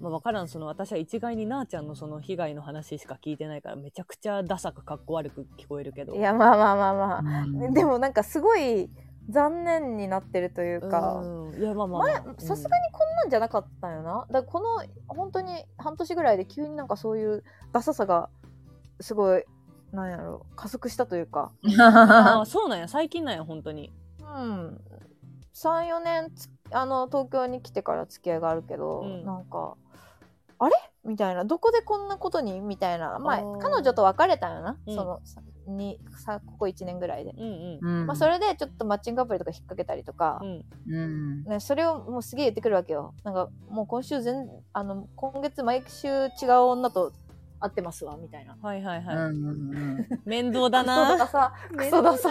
[0.00, 6.16] まあわからん、その私は一概になーちゃんのその被害の話しか聞いてないから、めちゃくちゃダサくかっこ悪く聞こえるけど。
[6.16, 7.44] いや、まあまあまあまあ。
[7.44, 8.90] うんでもなんかすごい
[9.30, 12.02] 残念になってるというか、うん、いや、まあまあ。
[12.38, 14.26] さすがにこんなんじゃなかったんよな。
[14.26, 18.28] だからこの本当に半年ぐらいで急になんかそういうダサさが
[19.00, 19.44] すごい
[19.96, 23.92] なんやろ加速したというか、う んああ、 そうなんや、最近なんや、本当に。
[24.20, 24.80] うん、
[25.54, 29.24] 34年つあの東京に来てから付き合いがあるけど、うん。
[29.24, 29.76] なんか
[30.58, 30.74] あれ？
[31.04, 31.44] みたいな。
[31.44, 32.60] どこでこんなことに？
[32.60, 33.18] みたいな。
[33.18, 34.94] まあ彼女と別れたんよな、うん。
[34.94, 37.30] そのさにさここ1年ぐらいで。
[37.30, 37.78] うん。
[37.80, 38.06] うん。
[38.06, 40.40] まあ、それでちょっとマッチングアプリとか引っ掛けたりとか。
[40.42, 41.44] うん。、うん。
[41.44, 43.14] ね、それをもうすげえ言ってくるわけよ。
[43.22, 47.12] なんかもう今週全あの今月毎週違う女と
[47.60, 48.56] 会ってますわみたいな。
[48.60, 49.16] はいはいはい。
[49.16, 52.28] うんうんうん面倒だクソなださ、クソださ。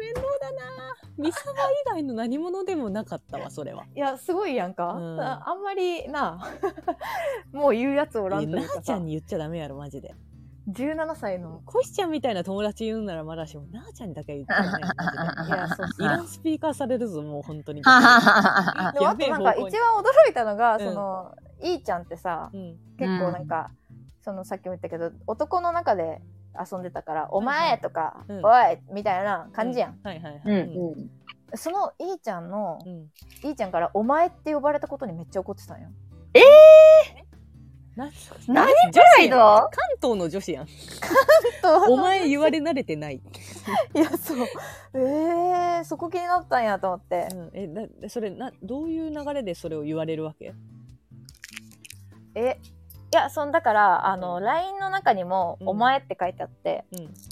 [0.00, 3.84] 面倒だな三沢以外の何者でもなかったわ、それは。
[3.94, 4.92] いやすごいやんか。
[4.94, 6.40] うんああんまりな
[7.52, 10.14] もう言うやつおらんというかちゃんに言っちゃダメやろ、マジで。
[10.68, 14.84] 17歳のコシちゃんみたいな友達言うならまだしも、なあちゃんにだけ言ったらね、
[15.48, 17.82] いやそういらんスピーカーされるぞ、もう本当に。
[17.82, 22.76] でもあとなんか一番驚いたのが、うんそのいいちゃんってさうん。
[22.98, 23.70] 結構なんか、
[24.22, 26.20] そのさっきも言ったけど男の中で
[26.58, 28.44] 遊んでたから「お前!」とか「うん。
[28.44, 30.42] おい!」みたいな感じやん、はいはいはい。
[30.44, 31.10] うんうん。
[31.54, 33.10] そのいいちゃんのうん。
[33.48, 35.90] いいちゃんから「お前」って呼ばれたことにめっちゃ怒ってたんよ
[37.96, 38.10] な
[38.48, 39.30] 何女子やん。
[39.30, 39.70] 関関
[40.00, 40.66] 東の女子やん。
[41.90, 43.16] お前言われ慣れてない。
[43.94, 44.46] いやそう。
[44.94, 47.28] えー、そこ気になったんやと思って。
[47.34, 50.54] うん、え、だ、それ、な、どういう流れでそれを言われるわけ？
[52.34, 52.58] え
[53.12, 56.84] いやそんだからあの LINE の中にも「うんお前」って書いてあって、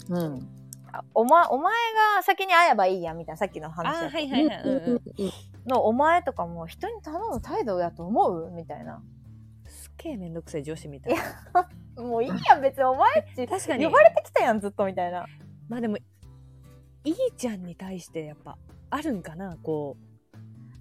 [0.09, 0.17] うん。
[0.17, 0.47] うん。
[0.93, 1.73] あお前お前
[2.15, 4.61] が先に会えばいいやみたいなさっきの話やったはいはいはい。
[4.63, 5.01] うんうん。
[5.65, 8.51] の「お前」とかも人に頼む態度やと思う？
[8.51, 9.01] みたいな
[9.65, 11.69] すっげえめんどくさい女子みたいな。
[12.03, 15.25] もういいやん別にお前って確かに呼ばれてきたやんずっとみたいな
[15.67, 18.57] まあでも、いいちゃんに対してやっぱ、
[18.89, 19.95] あるんかなこ
[20.33, 20.37] う、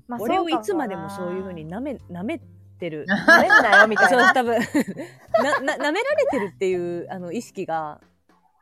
[0.08, 2.40] まあ俺をいつまでもそういうふうに舐め、舐め
[2.80, 3.06] てる。
[3.06, 4.58] なめんなよみたいそう、な多分、
[5.42, 8.00] な、な、舐められてるっていう、あの、意識が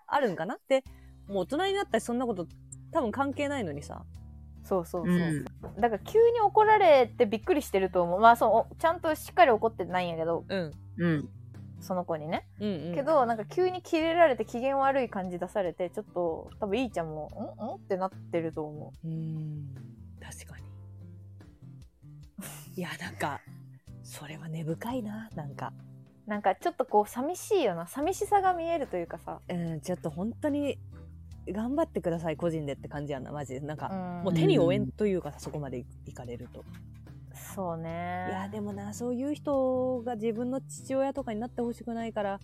[0.06, 0.56] あるんかな？
[0.56, 0.84] って、
[1.26, 2.46] もう大人になったし、そんなこと、
[2.92, 4.04] 多分関係ないのにさ。
[4.64, 5.44] そうそうそう、うん
[5.80, 10.72] だから急に怒られてびっくりしてると思うまあそうおちゃんとしっかり怒ってないんやけどうん。
[10.98, 11.28] うん。
[11.80, 12.94] その子にね、うん、うん。
[12.94, 17.64] け、どなんか急にキレられて機嫌悪い感じ出されてちょっと多分いいちゃんも「ん？
[17.64, 19.74] ん?」ってなってると思うーん、
[20.20, 20.64] 確かに。
[22.76, 23.40] いや、なんか、
[24.09, 25.72] それは根深いな、なんか。
[26.26, 30.78] うなんかちょっとこう寂しいよな寂しさが見えるというかさ、うん、ちょっと本当に、
[31.50, 33.61] 頑張ってください、個人でって感じやな、マジで。
[33.61, 36.64] なんか、うんもう手に負えんというかさ、そこまでいかれると。
[37.54, 42.40] そうねいや、でもな、そういう人が自分の父親とかになってほしくないから、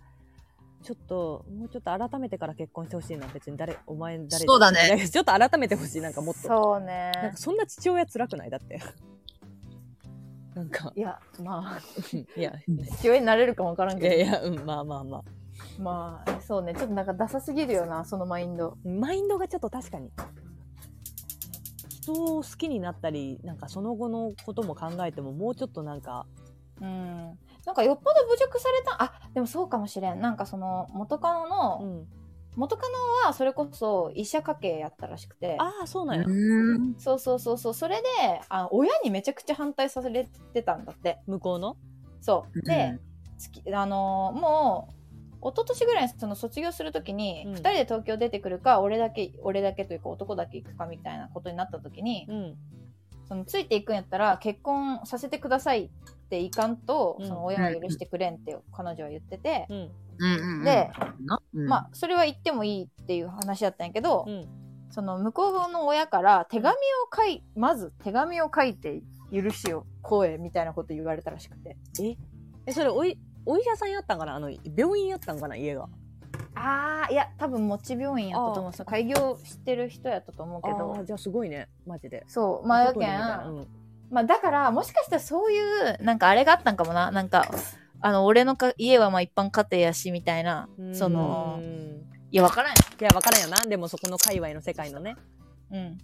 [0.83, 3.27] ちょっと、もうちょっと改めてから結婚してほしいな。
[3.29, 6.41] 別に誰、お前誰そうだね ちょっと改めてほしい、なんかもっと。
[6.41, 8.81] そうねなんかそんな父親辛くないだって。
[10.55, 11.81] なんか、いやまあ。
[12.37, 12.53] いや、
[12.99, 14.15] 父親になれるかもわからんけど。
[14.15, 15.23] いやいや、うん、まあまあまあ。
[15.79, 16.75] まあそうね。
[16.75, 18.77] ちょっとなんかダサすぎるよなそのマインド。
[18.85, 20.11] マインドがちょっと確かに。
[21.89, 26.27] 人を好きになったり、なんかその後のことも考えても、もうちょっとなんか、
[26.81, 27.39] うん。
[27.65, 30.21] なんかよっぽど侮辱されたあでもそうかもしれん。
[30.21, 31.47] なんかその元カノ
[31.81, 32.07] うの、ん。
[32.57, 36.25] 元カノはそれこそ医者家系やったらしくてああ、そうなんや。
[36.27, 36.95] うん。
[36.99, 38.09] そうそうそうそうそれで
[38.49, 41.77] あ親にめちゃくちゃ反対されてたんだって向こうの？
[42.21, 42.99] そうで、
[43.39, 44.95] 月あのーもう
[45.47, 52.57] 一昨年ぐらいにその卒業するときに、うん2人で東京出てくるか俺だけ俺だけというか男だけ行くかみたいなことになった時に、うん。
[53.27, 55.89] そのついていくんやったら結婚させてくださいっ
[56.29, 59.91] ていかんと、うんその親が許してくれんって彼女は言ってて、うん。
[60.19, 60.65] うんうん。
[60.65, 60.91] で、
[61.55, 64.49] うん、まあそれは言ってもいいっていう話だったんやけど、うん。
[64.91, 66.75] その向こうの親から手紙を
[67.13, 69.03] 書いまず手紙を書いて
[69.33, 71.77] 許しを声みたいなこと言われたらしくて。
[72.01, 72.17] え？
[72.67, 74.37] え、それおい、お医者さんやったんかな？
[74.37, 75.89] あの、病院やったんかな家が。
[76.55, 80.97] ああいや多分もち病院やったと思うその開業してる人やったと思うけあど。
[80.97, 81.69] あ、じゃあすごいね。
[81.85, 82.25] マジで。
[82.29, 83.67] そうまあやけん、うん。
[84.11, 87.11] まあだからもしかしたらそういうなんかあれがあったんかもな。
[87.11, 87.51] なんか
[88.07, 92.77] あの俺のか家はまあ一般家庭やしみたいなそのうんいやわからんよ。
[93.01, 93.49] いや、わからんよ。
[93.49, 93.59] な。
[93.65, 95.15] でもそこの界隈の世界のね。
[95.71, 95.99] うん。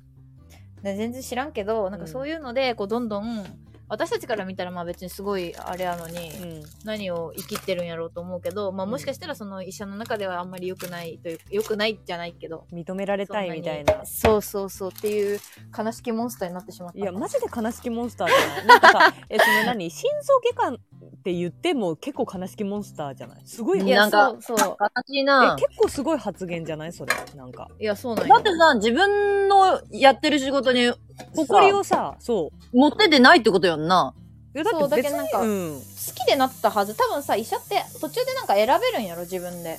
[0.81, 3.45] で全然知らんけどなんかそういうのでこうどんどん
[3.89, 6.63] 私たちから見たらまあ別にすごいあれやのに、うん。
[6.85, 8.93] 何を生きってるんやろうと思うけど、まあ、うん。
[8.93, 14.07] もしかしたらその医者の中ではあんまり良くないという良くないじゃないけど認められたいみたいな。
[14.07, 15.41] そうそうそうっていう
[15.77, 16.99] 悲しきモンスターになってしまった。
[17.01, 19.91] いや、マジで悲しきモンスターじゃないなんかさ、 え、その何？
[19.91, 20.79] 心臓外科
[21.21, 23.43] って言っても結構悲しきモンスターじゃない？
[23.45, 25.55] すごい、いやなんかそうそう悲しいえな。
[25.59, 26.93] 結構すごい発言じゃない？
[26.95, 27.13] それ。
[27.37, 27.69] なんか。
[27.79, 30.91] いやそうなんやだってさ、自分のやってる仕事に、
[31.37, 32.77] 誇りをさ、そう。
[32.77, 34.15] 持っててないってことやんな。
[34.55, 35.79] いやだそうって別に、だけどなんかうん。
[35.79, 39.79] 好きでなったはず多分さ医者って途中でなんか選べるんやろ自分で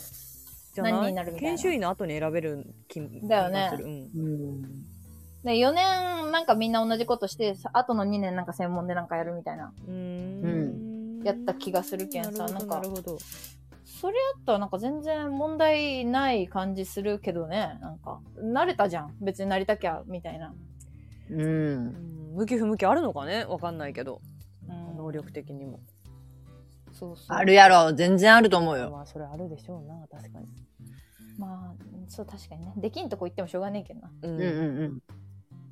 [0.76, 0.94] じゃない？
[0.94, 3.88] 何になるみたいな研修医の後に選べる気だよねうん。
[3.88, 4.62] うん。
[5.44, 10.91] で4年なんかみんな同じことしてさ後の2年なんか専門でなんかやるみたいなうーん。
[11.24, 13.18] やった気がするけんさなるほどなんかなるほど。
[13.86, 20.54] それやったらなんか全然問題ない感じするけどねなんか慣れたじゃん別になりたきゃみたいな、
[21.30, 21.42] うん。
[21.42, 23.46] うん向き不向きあるのかね？
[23.46, 24.22] わかんないけど。
[24.70, 25.82] うん、能力的にも。
[26.94, 27.94] そうそうあるやろ。
[27.94, 28.90] 全然あると思うよ。
[28.90, 30.48] まあ、それあるでしょうな、確かに。
[31.38, 35.00] まあそう確かにねできんとこ行ってもしょうがねえけどなううんうんうん。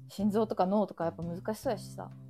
[0.07, 2.28] 心臓とか脳とかやっぱ難しそうやしさい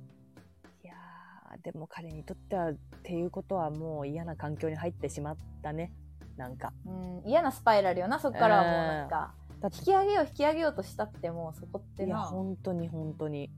[1.58, 5.92] でも彼にとってはっていうことはもう嫌な環境に入ってしまったね
[6.36, 6.72] なんか。
[6.86, 12.22] うん、嫌なスパイラルよな、そっからはもうなんか、だって引き上げよう引き上げようとしたってもうそこっていや、な。
[12.22, 13.50] 本当に本当に。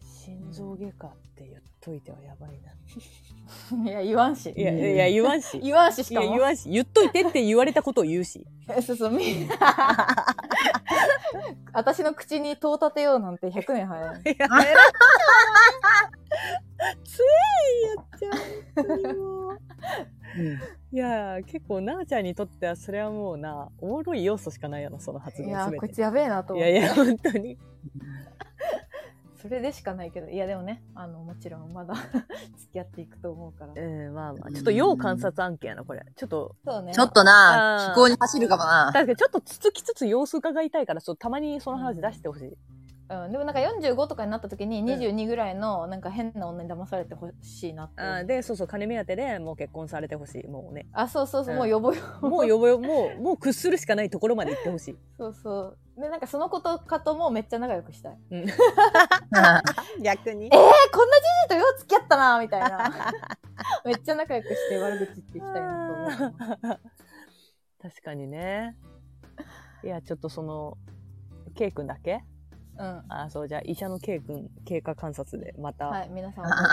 [0.00, 2.72] 心臓外科って言っといてはやばいな。
[3.84, 4.52] いや、言わんし。
[4.56, 5.58] いや、いや、言わんし。
[5.62, 6.30] 言わんししかも。
[6.30, 6.68] 言わんし。
[6.68, 8.46] 言っといてって言われたことを言うし。
[8.82, 9.48] そうそう、み
[11.72, 14.22] 私の口に戸を立てようなんて100年早い。
[17.04, 17.22] つい
[17.82, 18.30] やっちゃ
[19.12, 19.58] う。
[20.92, 25.80] いや、結構、なあちゃんにとっては、それはもうな、おもろい要素しかないやろ、その発いや言すべて。
[25.80, 26.72] こいつやべえなと思って。
[26.72, 27.58] いやいや、本当に。
[29.36, 31.94] それでしかないけど、いやでもね、あの、もちろんまだ
[32.58, 33.72] 付き合っていくと思うから。
[33.74, 34.50] うん、まあまあ。
[34.50, 36.04] ちょっと要観察案件やな、これ。
[36.16, 36.92] ちょっと、そうね。
[36.92, 38.90] ちょっとあな、ー飛行に走るかもな。
[38.92, 42.56] 確かにちょっとつつきつつ様子伺いたいから、そうたまにその話出してほしい。
[43.08, 50.46] うん、でもなんか45とかになった時に22ぐらいのなんか変な女に騙されてほしいなってあーで、そうそう、金目当てでもう結婚されてほしい。
[50.48, 50.86] もうね。
[50.92, 54.96] あそうそうそう、うんもう呼ぼうよもう呼ぼよ、もう、もう屈するしかないところまで行ってほしい。
[55.16, 58.46] そうそうでなんかそのことかともめっちゃ仲良くしたいうん。
[60.02, 62.90] 逆にえー、こんなじじいとよう付き合ったなみたいな
[63.84, 66.80] めっちゃ仲良くして悪口言っていきたいなと思う
[67.80, 68.76] 確かにね。
[69.84, 70.76] いや、ちょっとその、
[71.54, 72.24] K 君だっけ？
[72.78, 76.64] うんあ、そう、じゃあ医者の K 君、経過観察で、また、はい皆さん覚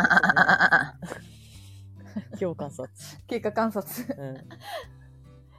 [2.39, 2.89] 要 観察。
[3.27, 4.49] 経過観察うん。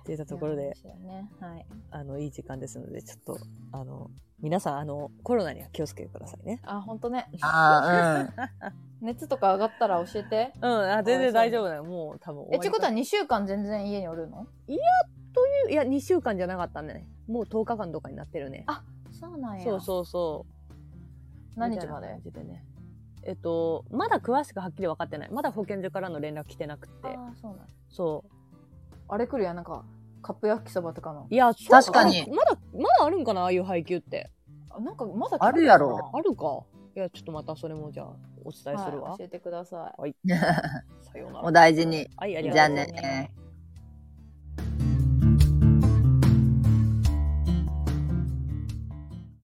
[0.04, 3.38] っていったところでねはいあの、いい時間ですので、ちょっと、
[3.72, 6.60] あの、皆さん、あの、コロナには気をつけてくださいね。
[6.64, 11.84] あ本当ねあー 熱とか上がったら教えてうん、あ全然大丈夫だよ。
[11.84, 14.46] もう多分えってことは2週間全然家におるの？
[14.66, 17.06] いや、2週間じゃなかったね。
[17.26, 18.64] もう10日間とかになってるね。
[18.66, 20.46] あそうなんやそうそうそ
[21.56, 21.58] う。
[21.58, 22.18] 何日まで？
[22.30, 22.62] でね。
[23.22, 25.30] えっと、まだ詳しくはっきり分かってない。
[25.30, 27.08] まだ保健所からの連絡来てなくて。
[27.08, 28.24] あーそうなんやそ
[29.08, 29.84] あれ来るやんなんか
[30.24, 31.26] カップ焼きそばとかの？
[31.30, 31.34] う。
[31.34, 33.42] いや、確かにまだ、まだあるんかな？
[33.42, 34.30] ああいう配給って。
[34.70, 36.64] あなんかまだあるやろあるか。
[36.96, 38.06] いや、ちょっとまたそれもじゃあ、
[38.44, 39.10] お伝えするわ。
[39.10, 40.16] はい、教えてください
[41.02, 41.44] さようなら。
[41.44, 42.08] お大事に。
[42.16, 43.43] はい、ありがとうじゃあございますね。